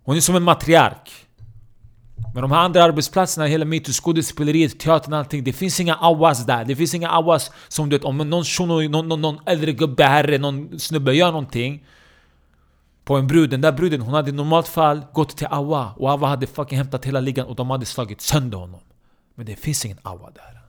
Hon 0.03 0.17
är 0.17 0.21
som 0.21 0.37
en 0.37 0.43
matriark. 0.43 1.11
Men 2.35 2.43
de 2.43 2.53
här 2.53 2.59
andra 2.59 2.85
arbetsplatserna, 2.85 3.47
hela 3.47 3.65
metoo, 3.65 3.93
skådespeleriet, 3.93 4.79
teatern, 4.79 5.13
allting. 5.13 5.45
Det 5.45 5.53
finns 5.53 5.81
inga 5.81 5.95
awas 5.95 6.47
där. 6.47 6.65
Det 6.65 6.77
finns 6.77 6.95
inga 6.95 7.09
awas 7.09 7.51
som 7.69 7.89
du 7.89 7.97
vet, 7.97 8.05
om 8.05 8.19
någon 8.19 8.45
shuno, 8.45 8.89
någon, 8.89 9.09
någon, 9.09 9.21
någon 9.21 9.39
äldre 9.47 9.73
gubbe, 9.73 10.05
herre, 10.05 10.39
någon 10.39 10.79
snubbe 10.79 11.13
gör 11.13 11.27
någonting. 11.27 11.85
På 13.05 13.17
en 13.17 13.27
brud, 13.27 13.51
den 13.51 13.61
där 13.61 13.73
bruden, 13.73 14.01
hon 14.01 14.15
hade 14.15 14.31
i 14.31 14.33
normalt 14.33 14.69
fall 14.69 15.03
gått 15.13 15.37
till 15.37 15.47
awa. 15.51 15.93
Och 15.97 16.11
awa 16.11 16.29
hade 16.29 16.47
fucking 16.47 16.79
hämtat 16.79 17.05
hela 17.05 17.21
ligan 17.21 17.47
och 17.47 17.57
de 17.57 17.71
hade 17.71 17.87
slagit 17.87 18.21
sönder 18.21 18.59
honom. 18.59 18.81
Men 19.35 19.47
det 19.47 19.57
finns 19.57 19.85
ingen 19.85 19.99
awa 20.03 20.31
där. 20.31 20.60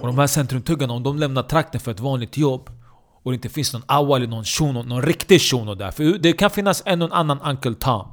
Och 0.00 0.06
de 0.06 0.18
här 0.18 0.26
centrumtuggarna, 0.26 0.92
om 0.92 1.02
de 1.02 1.18
lämnar 1.18 1.42
trakten 1.42 1.80
för 1.80 1.90
ett 1.90 2.00
vanligt 2.00 2.36
jobb 2.36 2.70
och 3.22 3.30
det 3.30 3.34
inte 3.34 3.48
finns 3.48 3.72
någon 3.72 3.82
awa 3.86 4.16
eller 4.16 4.26
någon 4.26 4.44
shuno, 4.44 4.82
någon 4.82 5.02
riktig 5.02 5.40
shuno 5.40 5.74
där. 5.74 5.90
För 5.90 6.18
det 6.18 6.32
kan 6.32 6.50
finnas 6.50 6.82
en 6.86 7.02
och 7.02 7.18
annan 7.18 7.40
Uncle 7.40 7.74
Tom. 7.74 8.12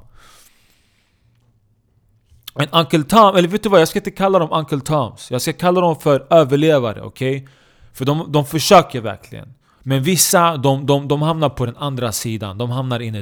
En 2.54 2.68
Uncle 2.72 3.02
Tom, 3.02 3.36
eller 3.36 3.48
vet 3.48 3.62
du 3.62 3.68
vad? 3.68 3.80
Jag 3.80 3.88
ska 3.88 3.98
inte 3.98 4.10
kalla 4.10 4.38
dem 4.38 4.52
Uncle 4.52 4.80
Toms. 4.80 5.30
Jag 5.30 5.42
ska 5.42 5.52
kalla 5.52 5.80
dem 5.80 5.96
för 5.96 6.26
överlevare, 6.30 7.02
okej? 7.02 7.36
Okay? 7.36 7.48
För 7.92 8.04
de, 8.04 8.32
de 8.32 8.46
försöker 8.46 9.00
verkligen. 9.00 9.54
Men 9.82 10.02
vissa, 10.02 10.56
de, 10.56 10.86
de, 10.86 11.08
de 11.08 11.22
hamnar 11.22 11.48
på 11.48 11.66
den 11.66 11.76
andra 11.76 12.12
sidan. 12.12 12.58
De 12.58 12.70
hamnar 12.70 13.00
in. 13.00 13.14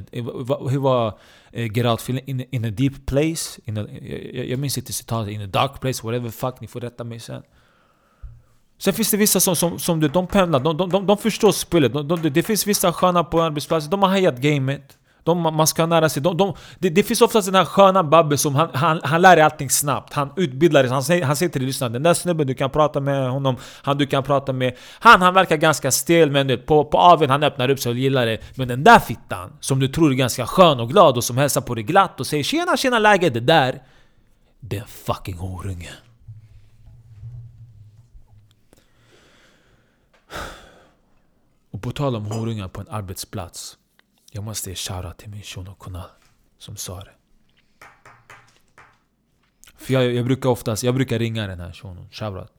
Hur 0.71 0.79
var 0.79 1.19
eh, 1.53 1.73
Geralt 1.73 2.09
Get 2.09 2.19
Out 2.19 2.29
in, 2.29 2.45
in 2.51 2.65
a 2.65 2.71
deep 2.71 3.07
place? 3.07 3.61
In 3.65 3.79
a, 3.79 3.87
eh, 3.91 4.37
jag, 4.37 4.49
jag 4.49 4.59
minns 4.59 4.79
inte 4.79 4.93
citatet. 4.93 5.33
In 5.33 5.43
a 5.43 5.47
dark 5.47 5.81
place, 5.81 6.07
whatever 6.07 6.31
fuck. 6.31 6.61
Ni 6.61 6.67
får 6.67 6.81
rätta 6.81 7.05
mig 7.05 7.21
sen. 7.21 7.43
Sen 8.79 8.95
finns 8.95 9.11
det 9.11 9.17
vissa 9.17 9.41
som, 9.41 9.57
som, 9.57 9.79
som 9.79 10.01
de, 10.01 10.09
de 10.09 10.27
pendlar, 10.27 10.61
de, 10.61 10.77
de, 10.77 10.91
de, 10.91 11.07
de 11.07 11.19
förstår 11.19 11.53
spelet. 11.53 11.93
De, 11.93 12.09
de, 12.09 12.29
det 12.29 12.43
finns 12.43 12.67
vissa 12.67 12.93
sköna 12.93 13.25
på 13.25 13.43
arbetsplatsen, 13.43 13.91
de 13.91 14.03
har 14.03 14.09
hajat 14.11 14.39
gamet. 14.39 14.99
De, 15.25 15.43
man 15.43 15.67
ska 15.67 15.87
nära 15.87 16.09
sig. 16.09 16.23
De, 16.23 16.37
de, 16.37 16.55
det, 16.79 16.91
det 16.91 17.03
finns 17.03 17.21
oftast 17.21 17.47
den 17.47 17.55
här 17.55 17.65
sköna 17.65 18.05
Babbe 18.05 18.39
som 18.39 18.55
han, 18.55 18.69
han, 18.75 19.01
han 19.05 19.23
lär 19.23 19.37
dig 19.37 19.45
allting 19.45 19.71
snabbt. 19.71 20.13
Han 20.13 20.31
utbildar 20.37 20.83
dig. 20.83 20.93
Han 20.93 21.03
säger, 21.03 21.25
han 21.25 21.37
säger 21.37 21.53
till 21.53 21.61
dig 21.61 21.67
lyssna, 21.67 21.89
den 21.89 22.03
där 22.03 22.15
snubben 22.15 22.47
du 22.47 22.55
kan 22.55 22.71
prata 22.71 23.01
med 23.01 23.31
honom, 23.31 23.57
han 23.83 23.99
du 23.99 24.07
kan 24.07 24.23
prata 24.23 24.53
med. 24.53 24.77
Han, 24.99 25.23
han 25.23 25.35
verkar 25.35 25.57
ganska 25.57 25.91
stel 25.91 26.31
men 26.31 26.47
du 26.47 26.57
på, 26.57 26.85
på 26.85 26.99
aven 26.99 27.31
han 27.31 27.43
öppnar 27.43 27.69
upp 27.69 27.81
sig 27.81 27.91
och 27.91 27.99
gillar 27.99 28.27
det. 28.27 28.39
Men 28.55 28.69
den 28.69 28.85
där 28.85 28.99
fittan, 28.99 29.53
som 29.61 29.81
du 29.81 29.89
tror 29.89 30.11
är 30.11 30.15
ganska 30.15 30.47
skön 30.47 30.81
och 30.81 30.91
glad 30.91 31.17
och 31.17 31.25
som 31.25 31.39
hälsar 31.39 31.61
på 31.61 31.75
dig 31.75 31.85
glatt 31.85 32.21
och 32.21 32.27
säger 32.27 32.43
tjena 32.45 32.77
tjena 32.77 32.99
läget, 32.99 33.35
det 33.35 33.41
där. 33.41 33.83
Det 34.61 34.77
är 34.77 34.81
en 34.81 34.87
fucking 34.87 35.37
horunge. 35.37 35.91
Och 41.79 41.83
på 41.83 41.91
tal 41.91 42.17
om 42.17 42.27
horungar 42.27 42.69
på 42.69 42.81
en 42.81 42.89
arbetsplats. 42.89 43.79
Jag 44.33 44.45
måste 44.45 44.71
ge 44.71 44.77
shoutout 44.77 45.19
till 45.19 45.31
min 45.31 45.43
shuno 45.43 45.75
Kunal 45.75 46.11
som 46.59 46.77
sa 46.77 47.01
det. 47.01 47.11
För 49.77 49.95
jag, 49.95 50.13
jag 50.15 50.25
brukar 50.25 50.49
oftast, 50.49 50.83
jag 50.83 50.95
brukar 50.95 51.19
ringa 51.19 51.47
den 51.47 51.61
här 51.61 51.73
shunon. 51.73 52.09
Shoutout. 52.11 52.51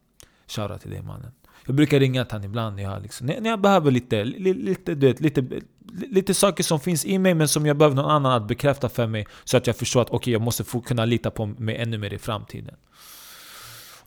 Shoutout 0.48 0.82
till 0.82 0.92
dig 0.92 1.02
mannen. 1.02 1.32
Jag 1.66 1.76
brukar 1.76 2.00
ringa 2.00 2.26
till 2.26 2.34
honom 2.34 2.50
ibland 2.50 2.76
när 2.76 2.84
jag, 2.84 3.02
liksom, 3.02 3.28
när 3.28 3.50
jag 3.50 3.62
behöver 3.62 3.92
lite, 3.92 4.24
lite, 4.24 4.96
du 4.96 5.08
vet, 5.08 5.20
lite, 5.20 5.62
lite 6.10 6.34
saker 6.34 6.64
som 6.64 6.80
finns 6.80 7.06
i 7.06 7.18
mig 7.18 7.34
men 7.34 7.48
som 7.48 7.66
jag 7.66 7.78
behöver 7.78 7.96
någon 7.96 8.12
annan 8.12 8.32
att 8.32 8.48
bekräfta 8.48 8.90
för 8.90 9.08
mig. 9.08 9.28
Så 9.44 9.58
att 9.58 9.68
jag 9.68 9.76
förstår 9.76 10.02
att 10.02 10.08
okej, 10.08 10.18
okay, 10.18 10.34
jag 10.34 10.42
måste 10.42 10.64
få 10.64 10.82
kunna 10.82 11.06
lita 11.06 11.32
på 11.32 11.46
mig 11.46 11.76
ännu 11.76 11.98
mer 11.98 12.14
i 12.14 12.18
framtiden. 12.18 12.76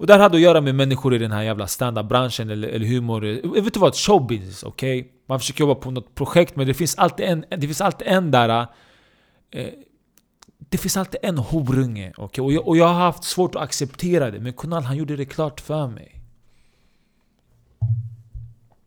Och 0.03 0.09
det 0.09 0.13
här 0.13 0.21
hade 0.21 0.37
att 0.37 0.43
göra 0.43 0.61
med 0.61 0.75
människor 0.75 1.15
i 1.15 1.19
den 1.19 1.33
här 1.33 1.43
jävla 1.43 1.67
standardbranschen 1.67 2.51
eller, 2.51 2.69
eller 2.69 2.87
humor. 2.87 3.25
Eh, 3.25 3.63
vet 3.63 3.75
du 3.75 3.81
vad? 3.81 3.95
Showbusiness, 3.95 4.63
okej? 4.63 5.01
Okay? 5.01 5.13
Man 5.27 5.41
försöker 5.41 5.61
jobba 5.61 5.75
på 5.75 5.91
något 5.91 6.15
projekt 6.15 6.57
men 6.57 6.67
det 6.67 6.75
finns 6.75 6.95
alltid 6.95 7.27
en, 7.27 7.45
det 7.49 7.67
finns 7.67 7.81
alltid 7.81 8.09
en 8.09 8.31
där... 8.31 8.67
Eh, 9.51 9.69
det 10.59 10.79
finns 10.79 10.97
alltid 10.97 11.21
en 11.23 11.39
horunge, 11.39 12.13
okay? 12.17 12.45
och, 12.45 12.53
jag, 12.53 12.69
och 12.69 12.77
jag 12.77 12.87
har 12.87 12.95
haft 12.95 13.25
svårt 13.25 13.55
att 13.55 13.63
acceptera 13.63 14.31
det. 14.31 14.41
Men 14.41 14.53
Kunal 14.53 14.83
han 14.83 14.97
gjorde 14.97 15.17
det 15.17 15.25
klart 15.25 15.61
för 15.61 15.89
mig. 15.89 16.21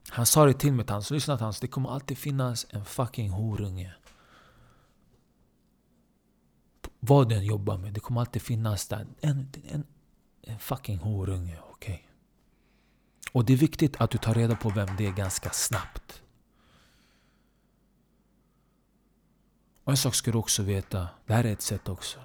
Han 0.09 0.25
sa 0.25 0.45
det 0.45 0.53
till 0.53 0.73
mig, 0.73 0.85
han 0.89 1.03
lyssna 1.11 1.35
hans, 1.35 1.59
det 1.59 1.67
kommer 1.67 1.89
alltid 1.89 2.17
finnas 2.17 2.67
en 2.69 2.85
fucking 2.85 3.29
horunge. 3.29 3.93
Vad 6.99 7.29
den 7.29 7.45
jobbar 7.45 7.77
med, 7.77 7.93
det 7.93 7.99
kommer 7.99 8.21
alltid 8.21 8.41
finnas 8.41 8.87
där. 8.87 9.07
En, 9.21 9.51
en, 9.71 9.83
en 10.45 10.59
fucking 10.59 10.97
horunge, 10.97 11.59
okej? 11.59 11.93
Okay? 11.93 12.05
Och 13.31 13.45
det 13.45 13.53
är 13.53 13.57
viktigt 13.57 14.01
att 14.01 14.11
du 14.11 14.17
tar 14.17 14.33
reda 14.33 14.55
på 14.55 14.69
vem 14.69 14.95
det 14.97 15.05
är 15.05 15.11
ganska 15.11 15.49
snabbt. 15.49 16.21
Och 19.83 19.91
en 19.91 19.97
sak 19.97 20.15
ska 20.15 20.31
du 20.31 20.37
också 20.37 20.63
veta, 20.63 21.09
det 21.25 21.33
här 21.33 21.43
är 21.43 21.53
ett 21.53 21.61
sätt 21.61 21.89
också. 21.89 22.19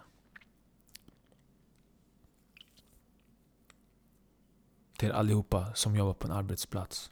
Till 4.98 5.12
allihopa 5.12 5.74
som 5.74 5.96
jobbar 5.96 6.14
på 6.14 6.26
en 6.26 6.32
arbetsplats. 6.32 7.10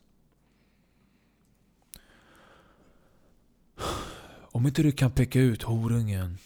Om 4.53 4.67
inte 4.67 4.83
du 4.83 4.93
kan 4.93 5.11
peka 5.11 5.41
ut 5.41 5.63
horungen. 5.63 6.39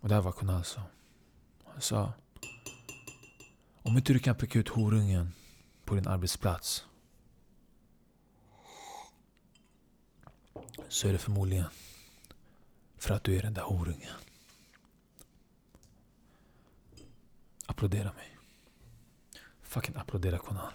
Och 0.00 0.08
det 0.08 0.14
här 0.14 0.22
var 0.22 0.32
Kunal 0.32 0.64
sa. 0.64 0.82
Han 1.64 1.80
sa. 1.80 2.12
Om 3.86 3.96
inte 3.96 4.12
du 4.12 4.18
kan 4.18 4.34
peka 4.34 4.58
ut 4.58 4.68
horungen 4.68 5.32
på 5.84 5.94
din 5.94 6.08
arbetsplats. 6.08 6.84
Så 10.88 11.08
är 11.08 11.12
det 11.12 11.18
förmodligen 11.18 11.66
för 12.98 13.14
att 13.14 13.24
du 13.24 13.36
är 13.36 13.42
den 13.42 13.54
där 13.54 13.62
horungen. 13.62 14.14
Applådera 17.66 18.12
mig. 18.12 18.36
Fucking 19.62 19.96
applådera 19.96 20.38
Konal. 20.38 20.72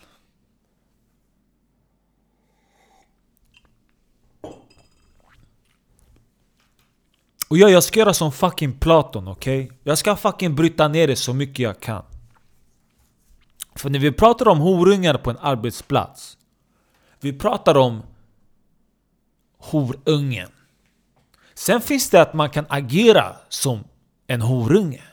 Och 7.50 7.58
ja, 7.58 7.70
jag 7.70 7.84
ska 7.84 8.00
göra 8.00 8.13
som 8.13 8.32
fucking 8.32 8.80
Platon, 8.80 9.28
okej? 9.28 9.63
Okay? 9.63 9.78
Jag 9.84 9.98
ska 9.98 10.16
fucking 10.16 10.56
bryta 10.56 10.88
ner 10.88 11.08
det 11.08 11.16
så 11.16 11.34
mycket 11.34 11.60
jag 11.60 11.80
kan. 11.80 12.04
För 13.79 13.89
när 13.89 14.00
vi 14.00 14.12
pratar 14.12 14.48
om 14.48 14.59
horungar 14.59 15.13
på 15.13 15.29
en 15.29 15.38
arbetsplats 15.38 16.38
Vi 17.19 17.33
pratar 17.33 17.77
om 17.77 18.03
horungen 19.57 20.50
Sen 21.53 21.81
finns 21.81 22.09
det 22.09 22.21
att 22.21 22.33
man 22.33 22.50
kan 22.50 22.65
agera 22.69 23.36
som 23.50 23.83
en 24.27 24.41
horunge 24.41 25.03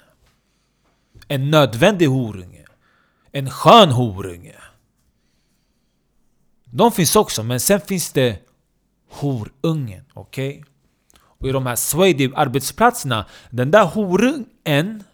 En 1.28 1.50
nödvändig 1.50 2.06
horunge 2.06 2.64
En 3.32 3.50
skön 3.50 3.90
horunge 3.90 4.56
De 6.64 6.92
finns 6.92 7.16
också, 7.16 7.42
men 7.42 7.60
sen 7.60 7.80
finns 7.80 8.12
det 8.12 8.38
horungen, 9.10 10.04
okej? 10.14 10.50
Okay? 10.50 10.62
Och 11.20 11.48
i 11.48 11.52
de 11.52 11.66
här 11.66 11.76
Swedish 11.76 12.38
arbetsplatserna 12.38 13.26
Den 13.50 13.70
där 13.70 13.84
horungen 13.84 15.04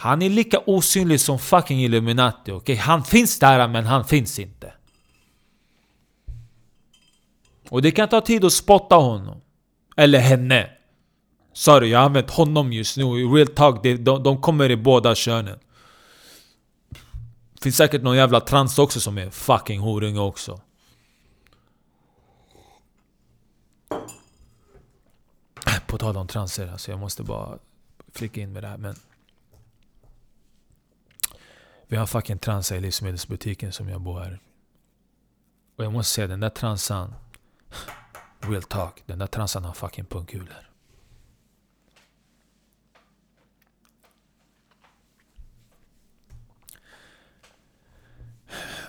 han 0.00 0.22
är 0.22 0.30
lika 0.30 0.58
osynlig 0.66 1.20
som 1.20 1.38
fucking 1.38 1.84
Illuminati, 1.84 2.50
okej? 2.50 2.56
Okay? 2.56 2.76
Han 2.76 3.04
finns 3.04 3.38
där 3.38 3.68
men 3.68 3.86
han 3.86 4.04
finns 4.04 4.38
inte. 4.38 4.72
Och 7.68 7.82
det 7.82 7.90
kan 7.90 8.08
ta 8.08 8.20
tid 8.20 8.44
att 8.44 8.52
spotta 8.52 8.96
honom. 8.96 9.40
Eller 9.96 10.18
henne. 10.18 10.70
Sorry, 11.52 11.88
jag 11.88 11.98
har 11.98 12.06
använt 12.06 12.30
honom 12.30 12.72
just 12.72 12.96
nu. 12.96 13.02
I 13.02 13.24
real 13.24 13.46
talk, 13.46 13.82
de, 13.82 13.96
de, 13.96 14.22
de 14.22 14.40
kommer 14.40 14.70
i 14.70 14.76
båda 14.76 15.14
könen. 15.14 15.58
Finns 17.62 17.76
säkert 17.76 18.02
någon 18.02 18.16
jävla 18.16 18.40
trans 18.40 18.78
också 18.78 19.00
som 19.00 19.18
är 19.18 19.30
fucking 19.30 19.80
horunge 19.80 20.20
också. 20.20 20.60
På 25.86 25.98
tal 25.98 26.16
om 26.16 26.28
transer, 26.28 26.72
alltså 26.72 26.90
jag 26.90 27.00
måste 27.00 27.22
bara 27.22 27.58
flika 28.14 28.40
in 28.40 28.52
med 28.52 28.62
det 28.62 28.68
här 28.68 28.78
men... 28.78 28.94
Vi 31.90 31.96
har 31.96 32.06
fucking 32.06 32.38
transa 32.38 32.76
i 32.76 32.80
livsmedelsbutiken 32.80 33.72
som 33.72 33.88
jag 33.88 34.00
bor 34.00 34.20
här. 34.20 34.40
Och 35.76 35.84
jag 35.84 35.92
måste 35.92 36.14
säga 36.14 36.26
den 36.26 36.40
där 36.40 36.48
transan. 36.48 37.14
Real 38.40 38.62
talk. 38.62 39.02
Den 39.06 39.18
där 39.18 39.26
transan 39.26 39.64
har 39.64 39.72
fucking 39.72 40.04
pungkulor. 40.04 40.70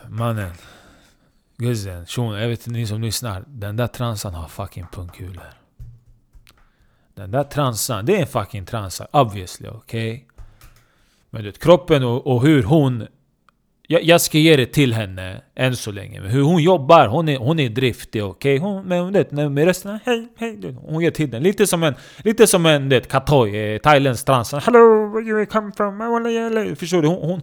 Mannen. 0.07 0.53
Guzzen, 1.57 2.05
shunon, 2.05 2.39
jag 2.41 2.49
vet 2.49 2.59
inte 2.59 2.79
ni 2.79 2.87
som 2.87 3.01
lyssnar. 3.01 3.43
Den 3.47 3.75
där 3.75 3.87
transan 3.87 4.33
har 4.33 4.47
fucking 4.47 4.85
pungkulor. 4.91 5.53
Den 7.13 7.31
där 7.31 7.43
transan, 7.43 8.05
det 8.05 8.15
är 8.15 8.21
en 8.21 8.27
fucking 8.27 8.65
transa. 8.65 9.07
Obviously, 9.11 9.69
okej? 9.69 10.13
Okay? 10.13 10.30
Men 11.33 11.43
du 11.43 11.51
kroppen 11.51 12.03
och, 12.03 12.27
och 12.27 12.41
hur 12.41 12.63
hon... 12.63 13.07
Jag, 13.87 14.03
jag, 14.03 14.21
ska 14.21 14.37
ge 14.37 14.55
det 14.55 14.65
till 14.65 14.93
henne 14.93 15.41
än 15.55 15.75
så 15.75 15.91
länge. 15.91 16.21
Men 16.21 16.29
hur 16.29 16.41
hon 16.41 16.63
jobbar, 16.63 17.07
hon 17.07 17.29
är, 17.29 17.37
hon 17.37 17.59
är 17.59 17.69
driftig, 17.69 18.23
okej? 18.23 18.59
Okay? 18.59 18.83
men 18.83 19.13
vet, 19.13 19.31
med 19.31 19.65
resten, 19.65 19.99
hej, 20.05 20.27
hej. 20.37 20.75
Hon 20.81 21.03
ger 21.03 21.11
till 21.11 21.31
den. 21.31 21.43
Lite 21.43 21.67
som 21.67 21.83
en, 21.83 21.95
lite 22.17 22.47
som 22.47 22.65
en 22.65 22.89
vet, 22.89 23.07
katoj, 23.07 23.57
eh, 23.57 23.77
thailändsk 23.77 24.25
trans. 24.25 24.53
Hello, 24.53 25.11
where 25.13 25.29
you 25.29 25.45
come 25.45 25.71
from? 25.77 25.97
Förstår 26.75 27.01
du? 27.01 27.07
Hon, 27.07 27.29
hon, 27.29 27.41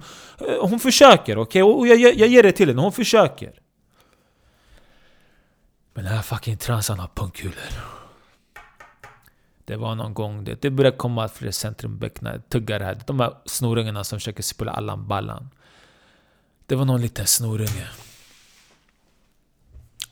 eh, 0.48 0.68
hon 0.68 0.81
försöker, 0.81 1.38
okej? 1.38 1.62
Okay? 1.62 1.81
Och 1.81 1.87
jag, 1.87 1.98
jag, 1.98 2.14
jag 2.14 2.29
ger 2.29 2.42
det 2.42 2.53
till 2.53 2.68
henne, 2.68 2.81
hon 2.81 2.92
försöker. 2.92 3.53
Men 5.94 6.05
den 6.05 6.14
här 6.14 6.22
fucking 6.22 6.57
transan 6.57 6.98
har 6.98 7.09
pungkulor. 7.14 7.97
Det 9.68 9.76
var 9.76 9.94
någon 9.94 10.14
gång, 10.14 10.44
det, 10.44 10.62
det 10.62 10.70
började 10.70 10.96
komma 10.96 11.28
fler 11.28 11.50
centrumbäckna 11.50 12.38
tuggare 12.48 12.85
här. 12.85 12.98
De 13.07 13.20
här 13.20 13.33
snorungarna 13.44 14.04
som 14.04 14.18
försöker 14.18 14.42
spela 14.42 14.72
Allan 14.72 15.09
Ballan. 15.09 15.50
Det 16.66 16.74
var 16.74 16.85
någon 16.85 17.00
liten 17.00 17.26
snorunge. 17.26 17.88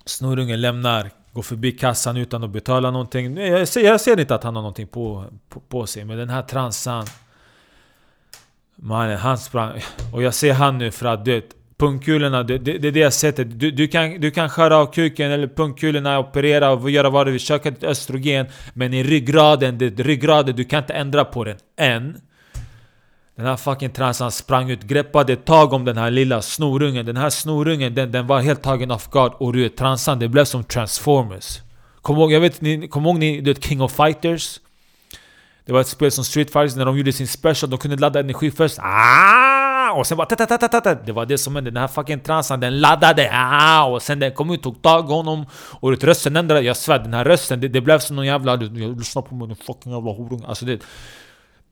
Snorungen 0.05 0.61
lämnar, 0.61 1.11
går 1.33 1.43
förbi 1.43 1.73
kassan 1.73 2.17
utan 2.17 2.45
att 2.45 2.51
betala 2.51 2.91
någonting. 2.91 3.37
Jag 3.37 3.69
ser, 3.69 3.81
jag 3.81 4.01
ser 4.01 4.21
inte 4.21 4.35
att 4.35 4.45
han 4.45 4.57
har 4.57 4.63
någonting 4.63 4.87
på, 4.87 5.25
på, 5.49 5.61
på 5.61 5.87
sig, 5.87 6.05
men 6.05 6.19
den 6.19 6.31
här 6.31 6.43
transan... 6.43 7.07
Mannen, 8.75 9.19
han 9.19 9.39
sprang... 9.39 9.81
Och 10.13 10.23
jag 10.23 10.35
ser 10.35 10.53
han 10.53 10.79
nu 10.79 10.91
för 10.91 11.07
att 11.07 11.25
du 11.25 11.33
vet, 11.33 11.56
Pungkulorna, 11.79 12.43
det, 12.43 12.59
det, 12.59 12.79
det 12.79 12.89
är 12.89 12.93
det 12.93 13.11
sättet. 13.11 13.61
Du, 13.61 13.71
du, 13.71 13.89
kan, 13.89 14.21
du 14.21 14.31
kan 14.31 14.49
skära 14.49 14.77
av 14.77 14.87
kuken 14.93 15.31
eller 15.31 15.47
pungkulorna, 15.47 16.19
operera 16.19 16.71
och 16.71 16.91
göra 16.91 17.11
vad 17.11 17.27
du 17.27 17.31
vill, 17.31 17.41
Köka 17.41 17.71
ditt 17.71 17.85
östrogen. 17.85 18.47
Men 18.75 18.95
i 18.95 19.03
ryggraden, 19.03 19.79
det, 19.79 20.01
ryggraden, 20.01 20.57
du 20.57 20.65
kan 20.65 20.79
inte 20.79 20.93
ändra 20.93 21.25
på 21.25 21.45
den 21.45 21.57
än. 21.79 22.21
Den 23.37 23.47
här 23.47 23.57
fucking 23.57 23.91
transan 23.91 24.33
sprang 24.33 24.71
ut, 24.71 24.83
greppade 24.83 25.37
tag 25.37 25.73
om 25.73 25.85
den 25.85 25.97
här 25.97 26.11
lilla 26.11 26.43
snorungen. 26.43 27.07
Den 27.07 27.17
här 27.17 27.31
snorungen, 27.31 27.95
den, 27.95 28.13
den 28.13 28.27
var 28.27 28.41
helt 28.41 28.63
tagen 28.63 28.91
off 28.91 29.11
guard. 29.11 29.33
Och 29.39 29.53
du 29.53 29.63
vet, 29.63 29.77
transan, 29.77 30.19
det 30.19 30.29
blev 30.29 30.45
som 30.45 30.65
transformers. 30.65 31.59
Kom 32.03 32.17
ihåg, 32.17 32.33
jag 32.33 32.41
vet, 32.41 32.61
ni, 32.61 32.89
kom 32.89 33.07
ihåg 33.07 33.19
ni, 33.19 33.41
du 33.41 33.53
vet, 33.53 33.65
King 33.65 33.83
of 33.83 33.93
Fighters? 33.93 34.61
Det 35.65 35.73
var 35.73 35.81
ett 35.81 35.87
spel 35.87 36.11
som 36.11 36.25
Street 36.25 36.53
Fighters, 36.53 36.77
när 36.77 36.85
de 36.85 36.99
gjorde 36.99 37.13
sin 37.13 37.29
special, 37.29 37.71
de 37.71 37.79
kunde 37.79 37.97
ladda 37.97 38.21
energi 38.21 38.51
först. 38.51 38.79
Ah! 38.79 39.56
Och 39.93 40.07
sen 40.07 40.17
bara 40.17 40.27
ta 40.27 40.47
ta 40.47 40.59
ta 40.59 40.81
ta 40.81 40.95
Det 40.95 41.13
var 41.13 41.27
det 41.27 41.39
som 41.39 41.55
hände, 41.55 41.71
den 41.71 41.81
här 41.81 41.89
fucking 41.89 42.21
transan 42.21 42.61
den 42.61 42.81
laddade. 42.81 43.31
Ah! 43.33 43.85
Och 43.85 44.03
sen 44.03 44.19
den 44.19 44.33
kom 44.33 44.51
ut, 44.51 44.63
tog 44.63 44.83
tag 44.83 45.11
i 45.11 45.13
honom. 45.13 45.47
Och 45.81 46.03
rösten 46.03 46.37
ändrade, 46.37 46.61
jag 46.61 46.77
svär 46.77 46.99
den 46.99 47.15
här 47.15 47.25
rösten 47.25 47.61
det, 47.61 47.69
det 47.69 47.81
blev 47.81 47.99
som 47.99 48.17
någon 48.17 48.27
jävla... 48.27 48.53
Jag 48.53 48.99
lyssnar 48.99 49.23
på 49.23 49.35
mig, 49.35 49.49
den 49.49 49.57
fucking 49.57 49.93
jävla 49.93 50.11
horunge 50.11 50.47
Alltså 50.47 50.65
det... 50.65 50.83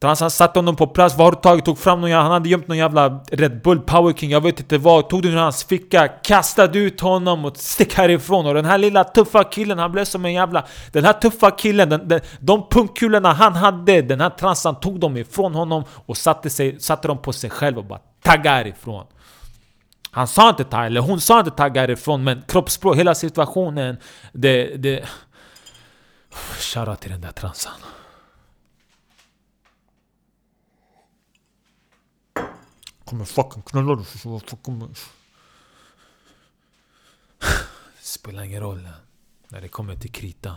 Han 0.03 0.31
satte 0.31 0.59
honom 0.59 0.77
på 0.77 0.87
plats, 0.87 1.17
vad 1.17 1.27
har 1.27 1.33
du 1.33 1.39
tagit? 1.41 1.65
Tog 1.65 1.79
fram 1.79 2.01
någon, 2.01 2.11
han 2.11 2.31
hade 2.31 2.49
gömt 2.49 2.69
någon 2.69 2.79
jävla 2.79 3.25
Red 3.31 3.63
Bull 3.63 3.81
Power 3.81 4.13
King, 4.13 4.31
jag 4.31 4.41
vet 4.41 4.61
inte 4.61 4.79
vad. 4.79 5.09
Tog 5.09 5.23
den 5.23 5.33
ur 5.33 5.37
hans 5.37 5.65
ficka, 5.65 6.09
kastade 6.09 6.79
ut 6.79 7.01
honom 7.01 7.45
och 7.45 7.57
stick 7.57 7.95
härifrån. 7.95 8.47
Och 8.47 8.55
den 8.55 8.65
här 8.65 8.79
lilla 8.79 9.05
tuffa 9.05 9.45
killen, 9.45 9.79
han 9.79 9.93
blev 9.93 10.05
som 10.05 10.25
en 10.25 10.33
jävla... 10.33 10.65
Den 10.93 11.05
här 11.05 11.13
tuffa 11.13 11.51
killen, 11.51 11.89
den, 11.89 12.09
den, 12.09 12.21
de 12.41 12.69
punkkulorna 12.69 13.33
han 13.33 13.55
hade, 13.55 14.03
den 14.03 14.21
här 14.21 14.31
transan 14.31 14.81
tog 14.81 15.01
dem 15.01 15.17
ifrån 15.17 15.55
honom 15.55 15.85
och 16.07 16.17
satte, 16.17 16.51
sig, 16.51 16.81
satte 16.81 17.09
dem 17.09 17.19
på 17.19 17.33
sig 17.33 17.51
själv 17.51 17.79
och 17.79 17.85
bara 17.85 18.01
tagga 18.23 18.51
härifrån. 18.51 19.07
Han 20.11 20.27
sa 20.27 20.49
inte 20.49 20.65
tagga, 20.65 20.87
eller 20.87 21.01
hon 21.01 21.21
sa 21.21 21.39
inte 21.39 21.51
tagga 21.51 21.81
härifrån 21.81 22.25
men 22.25 22.43
kroppsspråk, 22.49 22.97
hela 22.97 23.15
situationen 23.15 23.97
Det... 24.33 24.77
det... 24.77 25.05
Shoutout 26.59 27.01
till 27.01 27.11
den 27.11 27.21
där 27.21 27.33
transan 27.33 27.73
Kommer 33.05 33.25
fucking 33.25 33.63
knulla 33.63 33.95
dig 33.95 34.05
för 34.05 34.39
fucking... 34.39 34.89
Spelar 38.01 38.43
ingen 38.43 38.61
roll 38.61 38.89
när 39.49 39.61
det 39.61 39.69
kommer 39.69 39.97
till 39.97 40.13
kritan. 40.13 40.57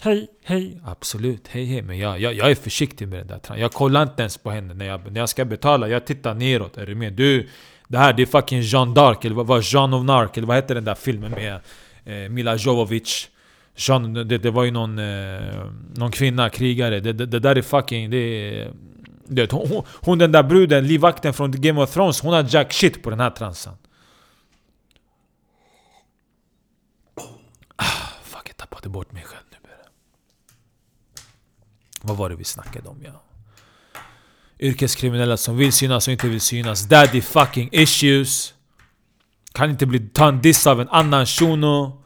Hej, 0.00 0.28
hej, 0.44 0.80
absolut, 0.84 1.48
hej 1.48 1.64
hej 1.64 1.82
Men 1.82 1.98
jag, 1.98 2.20
jag, 2.20 2.34
jag 2.34 2.50
är 2.50 2.54
försiktig 2.54 3.08
med 3.08 3.26
det 3.26 3.40
där 3.48 3.56
Jag 3.56 3.72
kollar 3.72 4.02
inte 4.02 4.22
ens 4.22 4.38
på 4.38 4.50
henne 4.50 4.74
när 4.74 4.86
jag, 4.86 5.12
när 5.12 5.20
jag 5.20 5.28
ska 5.28 5.44
betala. 5.44 5.88
Jag 5.88 6.06
tittar 6.06 6.34
neråt, 6.34 6.76
är 6.76 6.86
du 6.86 6.94
med? 6.94 7.12
Du, 7.12 7.48
det 7.88 7.98
här 7.98 8.12
det 8.12 8.22
är 8.22 8.26
fucking 8.26 8.60
Jean 8.60 8.94
d'Arc 8.94 9.26
eller 9.26 9.34
vad, 9.34 9.62
Jean 9.62 9.94
of 9.94 10.04
Narc 10.04 10.30
eller 10.34 10.46
vad 10.46 10.56
heter 10.56 10.74
den 10.74 10.84
där 10.84 10.94
filmen 10.94 11.30
med 11.30 11.60
eh, 12.04 12.30
Mila 12.30 12.56
Jovovich? 12.56 13.28
Jean, 13.76 14.14
det, 14.14 14.38
det 14.38 14.50
var 14.50 14.64
ju 14.64 14.70
någon, 14.70 14.98
eh, 14.98 15.64
någon 15.94 16.10
kvinna, 16.10 16.50
krigare. 16.50 17.00
Det, 17.00 17.12
det, 17.12 17.26
det 17.26 17.38
där 17.38 17.56
är 17.56 17.62
fucking... 17.62 18.10
Det 18.10 18.16
är, 18.16 18.72
det, 19.28 19.52
hon, 19.52 19.84
hon 19.88 20.18
den 20.18 20.32
där 20.32 20.42
bruden, 20.42 20.86
livvakten 20.86 21.34
från 21.34 21.50
Game 21.50 21.82
of 21.82 21.90
Thrones 21.90 22.20
Hon 22.20 22.32
har 22.32 22.46
jack 22.48 22.72
shit 22.72 23.02
på 23.02 23.10
den 23.10 23.20
här 23.20 23.30
transan. 23.30 23.76
Ah, 27.76 27.84
Fuck, 28.22 28.48
jag 28.48 28.56
tappade 28.56 28.88
bort 28.88 29.12
mig 29.12 29.22
själv 29.22 29.42
nu 29.50 29.58
Vad 32.02 32.16
var 32.16 32.30
det 32.30 32.36
vi 32.36 32.44
snackade 32.44 32.88
om 32.88 33.02
ja? 33.04 33.22
Yrkeskriminella 34.60 35.36
som 35.36 35.56
vill 35.56 35.72
synas 35.72 36.06
och 36.06 36.12
inte 36.12 36.28
vill 36.28 36.40
synas. 36.40 36.88
Daddy 36.88 37.20
fucking 37.20 37.68
issues. 37.72 38.54
Kan 39.52 39.70
inte 39.70 39.86
bli 39.86 40.00
tandis 40.00 40.66
av 40.66 40.80
en 40.80 40.88
annan 40.88 41.26
shuno. 41.26 42.02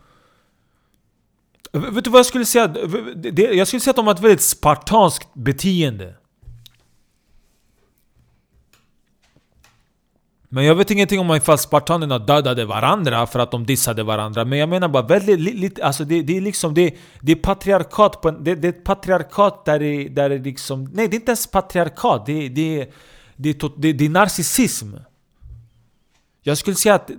Vet 1.73 2.05
du 2.05 2.11
vad 2.11 2.19
jag 2.19 2.27
skulle 2.27 2.45
säga? 2.45 2.75
Jag 3.35 3.67
skulle 3.67 3.81
säga 3.81 3.91
att 3.91 3.97
de 3.97 4.07
har 4.07 4.15
ett 4.15 4.21
väldigt 4.21 4.43
spartanskt 4.43 5.35
beteende. 5.35 6.15
Men 10.55 10.65
jag 10.65 10.75
vet 10.75 10.91
ingenting 10.91 11.21
om 11.21 11.35
ifall 11.35 11.59
spartanerna 11.59 12.19
dödade 12.19 12.65
varandra 12.65 13.27
för 13.27 13.38
att 13.38 13.51
de 13.51 13.67
dissade 13.67 14.03
varandra. 14.03 14.45
Men 14.45 14.59
jag 14.59 14.69
menar 14.69 14.88
bara 14.88 15.03
väldigt 15.03 15.41
lite, 15.41 15.85
alltså 15.85 16.05
det, 16.05 16.23
det 16.23 16.37
är 16.37 16.41
liksom 16.41 16.75
det, 16.75 16.95
det 17.21 17.33
är 17.33 17.37
patriarkat 17.37 18.21
på 18.21 18.31
det, 18.31 18.55
det 18.55 18.69
är 18.69 18.73
ett 18.73 18.85
patriarkat 18.85 19.65
där 19.65 19.79
det, 19.79 20.09
där 20.09 20.29
det 20.29 20.38
liksom 20.38 20.85
Nej 20.85 21.09
det 21.09 21.17
är 21.17 21.19
inte 21.19 21.31
ens 21.31 21.47
patriarkat, 21.47 22.27
det, 22.27 22.49
det, 22.49 22.91
det, 23.37 23.62
det, 23.77 23.93
det 23.93 24.05
är 24.05 24.09
narcissism. 24.09 24.95
Jag 26.43 26.59
skulle 26.59 26.77
säga 26.77 26.95
att 26.95 27.11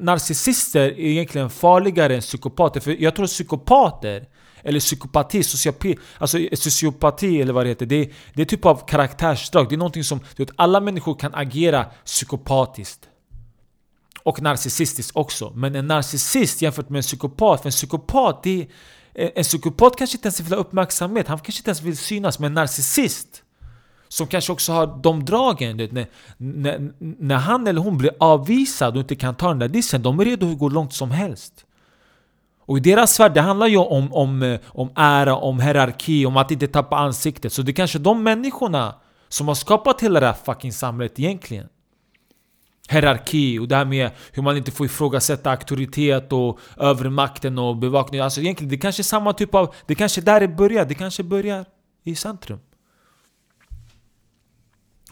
narcissister 0.00 0.80
är 0.80 1.00
egentligen 1.00 1.50
farligare 1.50 2.14
än 2.14 2.20
psykopater 2.20 2.80
För 2.80 3.02
jag 3.02 3.16
tror 3.16 3.26
psykopater 3.26 4.26
eller 4.62 4.80
psykopati, 4.80 5.42
sociopi, 5.42 5.98
alltså 6.18 6.38
eh, 6.38 6.56
sociopati 6.56 7.40
eller 7.40 7.52
vad 7.52 7.64
det 7.64 7.68
heter. 7.68 7.86
Det 7.86 7.96
är, 7.96 8.12
det 8.34 8.42
är 8.42 8.46
typ 8.46 8.64
av 8.64 8.86
karaktärsdrag. 8.88 9.68
Det 9.68 9.74
är 9.74 9.78
någonting 9.78 10.04
som... 10.04 10.20
Du 10.36 10.44
vet, 10.44 10.54
alla 10.56 10.80
människor 10.80 11.14
kan 11.14 11.34
agera 11.34 11.84
psykopatiskt. 12.04 13.08
Och 14.24 14.42
narcissistiskt 14.42 15.16
också. 15.16 15.52
Men 15.54 15.74
en 15.74 15.86
narcissist 15.86 16.62
jämfört 16.62 16.88
med 16.88 16.98
en 16.98 17.02
psykopat, 17.02 17.60
för 17.60 17.68
en 17.68 17.72
psykopat, 17.72 18.42
det 18.42 18.60
är, 18.60 18.66
eh, 19.24 19.30
en 19.34 19.44
psykopat 19.44 19.96
kanske 19.96 20.16
inte 20.16 20.26
ens 20.26 20.40
vill 20.40 20.52
ha 20.52 20.60
uppmärksamhet, 20.60 21.28
han 21.28 21.38
kanske 21.38 21.60
inte 21.60 21.70
ens 21.70 21.82
vill 21.82 21.96
synas. 21.96 22.38
Men 22.38 22.46
en 22.46 22.54
narcissist, 22.54 23.42
som 24.08 24.26
kanske 24.26 24.52
också 24.52 24.72
har 24.72 25.00
de 25.02 25.24
dragen, 25.24 25.76
vet, 25.76 25.92
när, 25.92 26.06
när, 26.36 26.92
när 26.98 27.36
han 27.36 27.66
eller 27.66 27.80
hon 27.80 27.98
blir 27.98 28.12
avvisad 28.20 28.94
och 28.94 29.00
inte 29.00 29.16
kan 29.16 29.34
ta 29.34 29.48
den 29.48 29.58
där 29.58 29.68
dissen, 29.68 30.02
de 30.02 30.20
är 30.20 30.24
redo 30.24 30.52
att 30.52 30.58
gå 30.58 30.68
långt 30.68 30.92
som 30.92 31.10
helst. 31.10 31.64
Och 32.72 32.78
i 32.78 32.80
deras 32.80 33.20
värld, 33.20 33.34
det 33.34 33.40
handlar 33.40 33.66
ju 33.66 33.76
om, 33.76 34.12
om, 34.12 34.42
eh, 34.42 34.60
om 34.66 34.90
ära, 34.96 35.36
om 35.36 35.60
hierarki, 35.60 36.26
om 36.26 36.36
att 36.36 36.50
inte 36.50 36.66
tappa 36.66 36.96
ansiktet. 36.96 37.52
Så 37.52 37.62
det 37.62 37.70
är 37.70 37.74
kanske 37.74 37.98
de 37.98 38.22
människorna 38.22 38.94
som 39.28 39.48
har 39.48 39.54
skapat 39.54 40.00
hela 40.00 40.20
det 40.20 40.26
här 40.26 40.36
fucking 40.44 40.72
samhället 40.72 41.18
egentligen. 41.18 41.68
Hierarki 42.88 43.58
och 43.58 43.68
det 43.68 43.76
här 43.76 43.84
med 43.84 44.10
hur 44.32 44.42
man 44.42 44.56
inte 44.56 44.70
får 44.70 44.86
ifrågasätta 44.86 45.50
auktoritet 45.50 46.32
och 46.32 46.58
övermakten 46.76 47.58
och 47.58 47.76
bevakning. 47.76 48.20
Alltså 48.20 48.40
egentligen, 48.40 48.70
det 48.70 48.78
kanske 48.78 49.00
är 49.00 49.04
samma 49.04 49.32
typ 49.32 49.54
av... 49.54 49.74
Det 49.86 49.94
kanske 49.94 50.20
är 50.20 50.22
där 50.22 50.40
det 50.40 50.48
börjar. 50.48 50.84
Det 50.84 50.94
kanske 50.94 51.22
börjar 51.22 51.64
i 52.04 52.14
centrum. 52.14 52.60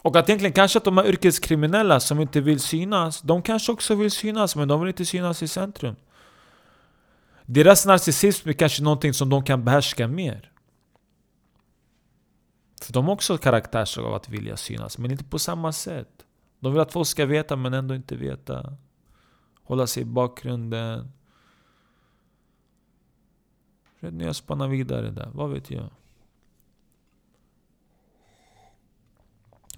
Och 0.02 0.16
att 0.16 0.28
egentligen 0.28 0.52
kanske 0.52 0.78
att 0.78 0.84
de 0.84 0.96
här 0.96 1.06
yrkeskriminella 1.06 2.00
som 2.00 2.20
inte 2.20 2.40
vill 2.40 2.60
synas, 2.60 3.20
de 3.20 3.42
kanske 3.42 3.72
också 3.72 3.94
vill 3.94 4.10
synas 4.10 4.56
men 4.56 4.68
de 4.68 4.80
vill 4.80 4.88
inte 4.88 5.04
synas 5.04 5.42
i 5.42 5.48
centrum. 5.48 5.96
Deras 7.52 7.86
narcissism 7.86 8.48
är 8.48 8.52
kanske 8.52 8.82
någonting 8.82 9.14
som 9.14 9.28
de 9.28 9.44
kan 9.44 9.64
behärska 9.64 10.08
mer. 10.08 10.52
För 12.82 12.92
de 12.92 13.04
har 13.04 13.12
också 13.12 13.38
karaktärsdrag 13.38 14.06
av 14.06 14.14
att 14.14 14.28
vilja 14.28 14.56
synas, 14.56 14.98
men 14.98 15.10
inte 15.10 15.24
på 15.24 15.38
samma 15.38 15.72
sätt. 15.72 16.26
De 16.60 16.72
vill 16.72 16.80
att 16.80 16.92
folk 16.92 17.08
ska 17.08 17.26
veta, 17.26 17.56
men 17.56 17.74
ändå 17.74 17.94
inte 17.94 18.16
veta. 18.16 18.76
Hålla 19.62 19.86
sig 19.86 20.02
i 20.02 20.06
bakgrunden. 20.06 21.12
Rätt 24.00 24.14
när 24.14 24.24
jag 24.24 24.36
spannar 24.36 24.68
vidare 24.68 25.10
där, 25.10 25.30
vad 25.34 25.50
vet 25.50 25.70
jag? 25.70 25.90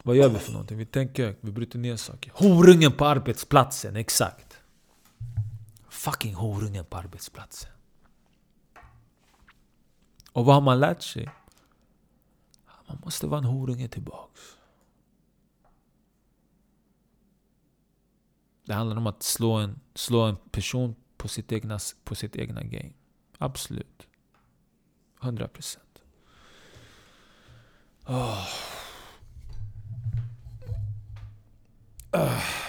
Vad 0.02 0.16
gör 0.16 0.28
vi 0.28 0.38
för 0.38 0.52
någonting? 0.52 0.78
Vi 0.78 0.86
tänker 0.86 1.36
vi 1.40 1.52
bryter 1.52 1.78
ner 1.78 1.96
saker. 1.96 2.32
Horungen 2.34 2.92
på 2.92 3.04
arbetsplatsen, 3.06 3.96
exakt. 3.96 4.51
Fucking 6.02 6.34
horungen 6.34 6.84
på 6.84 6.96
arbetsplatsen. 6.96 7.70
Och 10.32 10.44
vad 10.44 10.54
har 10.54 10.62
man 10.62 10.80
lärt 10.80 11.02
sig? 11.02 11.30
Man 12.88 13.00
måste 13.04 13.26
vara 13.26 13.38
en 13.38 13.44
horunge 13.44 13.88
tillbaks. 13.88 14.40
Det 18.64 18.74
handlar 18.74 18.96
om 18.96 19.06
att 19.06 19.22
slå 19.22 19.52
en, 19.52 19.80
slå 19.94 20.22
en 20.22 20.36
person 20.36 20.94
på 21.16 21.28
sitt 21.28 21.52
egna, 21.52 21.78
på 22.04 22.14
sitt 22.14 22.36
egna 22.36 22.62
game. 22.62 22.92
Absolut. 23.38 24.06
100 25.22 25.48
procent. 25.48 26.02
Oh. 28.06 28.48
Uh 32.14 32.61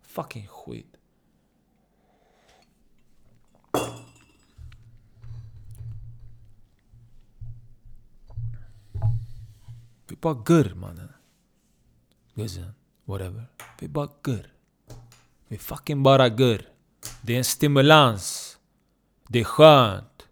Fucking 0.01 0.47
skit. 0.47 0.87
Vi 10.07 10.15
bara 10.21 10.33
gurr 10.33 10.73
mannen. 10.75 11.13
Guzzen, 12.35 12.73
whatever. 13.05 13.45
Vi 13.79 13.87
bara 13.87 14.09
gurr. 14.21 14.53
Vi 15.47 15.57
fucking 15.57 16.03
bara 16.03 16.29
gurr. 16.29 16.69
Det 17.21 17.33
är 17.33 17.37
en 17.37 17.43
stimulans. 17.43 18.50
Det 19.31 19.39
är 19.39 19.43
skönt. 19.43 20.27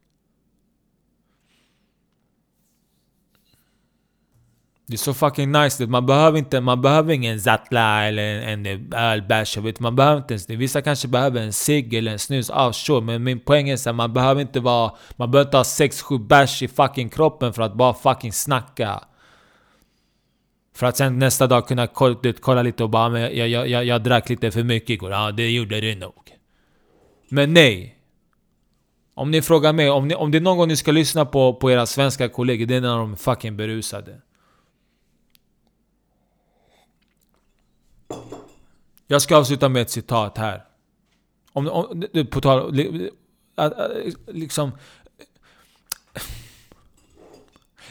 Det 4.87 4.95
är 4.95 4.97
så 4.97 5.13
fucking 5.13 5.51
nice. 5.51 5.87
Man 5.87 6.05
behöver, 6.05 6.37
inte, 6.37 6.61
man 6.61 6.81
behöver 6.81 7.13
ingen 7.13 7.41
Zatla 7.41 8.05
eller 8.05 8.23
en, 8.23 8.65
en 8.65 8.93
ölbärs. 8.93 9.57
Man 9.79 9.95
behöver 9.95 10.17
inte 10.17 10.33
ens 10.33 10.45
det. 10.45 10.55
Vissa 10.55 10.81
kanske 10.81 11.07
behöver 11.07 11.41
en 11.41 11.53
cigg 11.53 11.93
eller 11.93 12.11
en 12.11 12.19
snus. 12.19 12.49
Ah, 12.49 12.73
sure. 12.73 13.01
Men 13.01 13.23
min 13.23 13.39
poäng 13.39 13.69
är 13.69 13.89
att 13.89 13.95
man 13.95 14.13
behöver 14.13 14.41
inte 14.41 14.59
vara... 14.59 14.91
Man 15.15 15.31
behöver 15.31 15.47
inte 15.47 15.57
ha 15.57 15.63
6-7 15.63 16.27
bärs 16.27 16.61
i 16.63 16.67
fucking 16.67 17.09
kroppen 17.09 17.53
för 17.53 17.61
att 17.61 17.75
bara 17.75 17.93
fucking 17.93 18.33
snacka. 18.33 19.03
För 20.75 20.87
att 20.87 20.97
sen 20.97 21.19
nästa 21.19 21.47
dag 21.47 21.67
kunna 21.67 21.87
kolla 22.41 22.61
lite 22.61 22.83
och 22.83 22.89
bara 22.89 23.09
men 23.09 23.21
jag, 23.21 23.47
jag, 23.47 23.67
jag, 23.67 23.85
jag 23.85 24.03
drack 24.03 24.29
lite 24.29 24.51
för 24.51 24.63
mycket 24.63 24.89
igår. 24.89 25.11
Ja, 25.11 25.31
det 25.31 25.49
gjorde 25.49 25.81
du 25.81 25.95
nog. 25.95 26.13
Men 27.29 27.53
nej. 27.53 27.98
Om 29.19 29.31
ni 29.31 29.41
frågar 29.41 29.73
mig, 29.73 29.89
om, 29.89 30.07
ni, 30.07 30.15
om 30.15 30.31
det 30.31 30.37
är 30.37 30.41
någon 30.41 30.57
gång 30.57 30.67
ni 30.67 30.75
ska 30.75 30.91
lyssna 30.91 31.25
på, 31.25 31.53
på 31.53 31.71
era 31.71 31.85
svenska 31.85 32.29
kollegor, 32.29 32.65
det 32.65 32.75
är 32.75 32.81
när 32.81 32.97
de 32.97 33.11
är 33.11 33.15
fucking 33.15 33.57
berusade. 33.57 34.21
Jag 39.07 39.21
ska 39.21 39.37
avsluta 39.37 39.69
med 39.69 39.81
ett 39.81 39.89
citat 39.89 40.37
här. 40.37 40.65
Om, 41.51 41.67
om, 41.67 42.03
på 42.31 42.41
tal... 42.41 42.75
Liksom... 44.27 44.71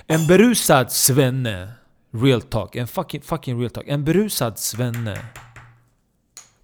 En 0.06 0.26
berusad 0.26 0.92
svenne 0.92 1.72
Real 2.10 2.42
talk, 2.42 2.76
en 2.76 2.88
fucking, 2.88 3.22
fucking 3.22 3.60
real 3.60 3.70
talk. 3.70 3.88
En 3.88 4.04
berusad 4.04 4.58
svenne 4.58 5.24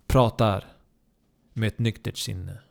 pratar 0.07 0.65
med 1.53 1.67
ett 1.67 1.79
nyktert 1.79 2.17
sinne. 2.17 2.64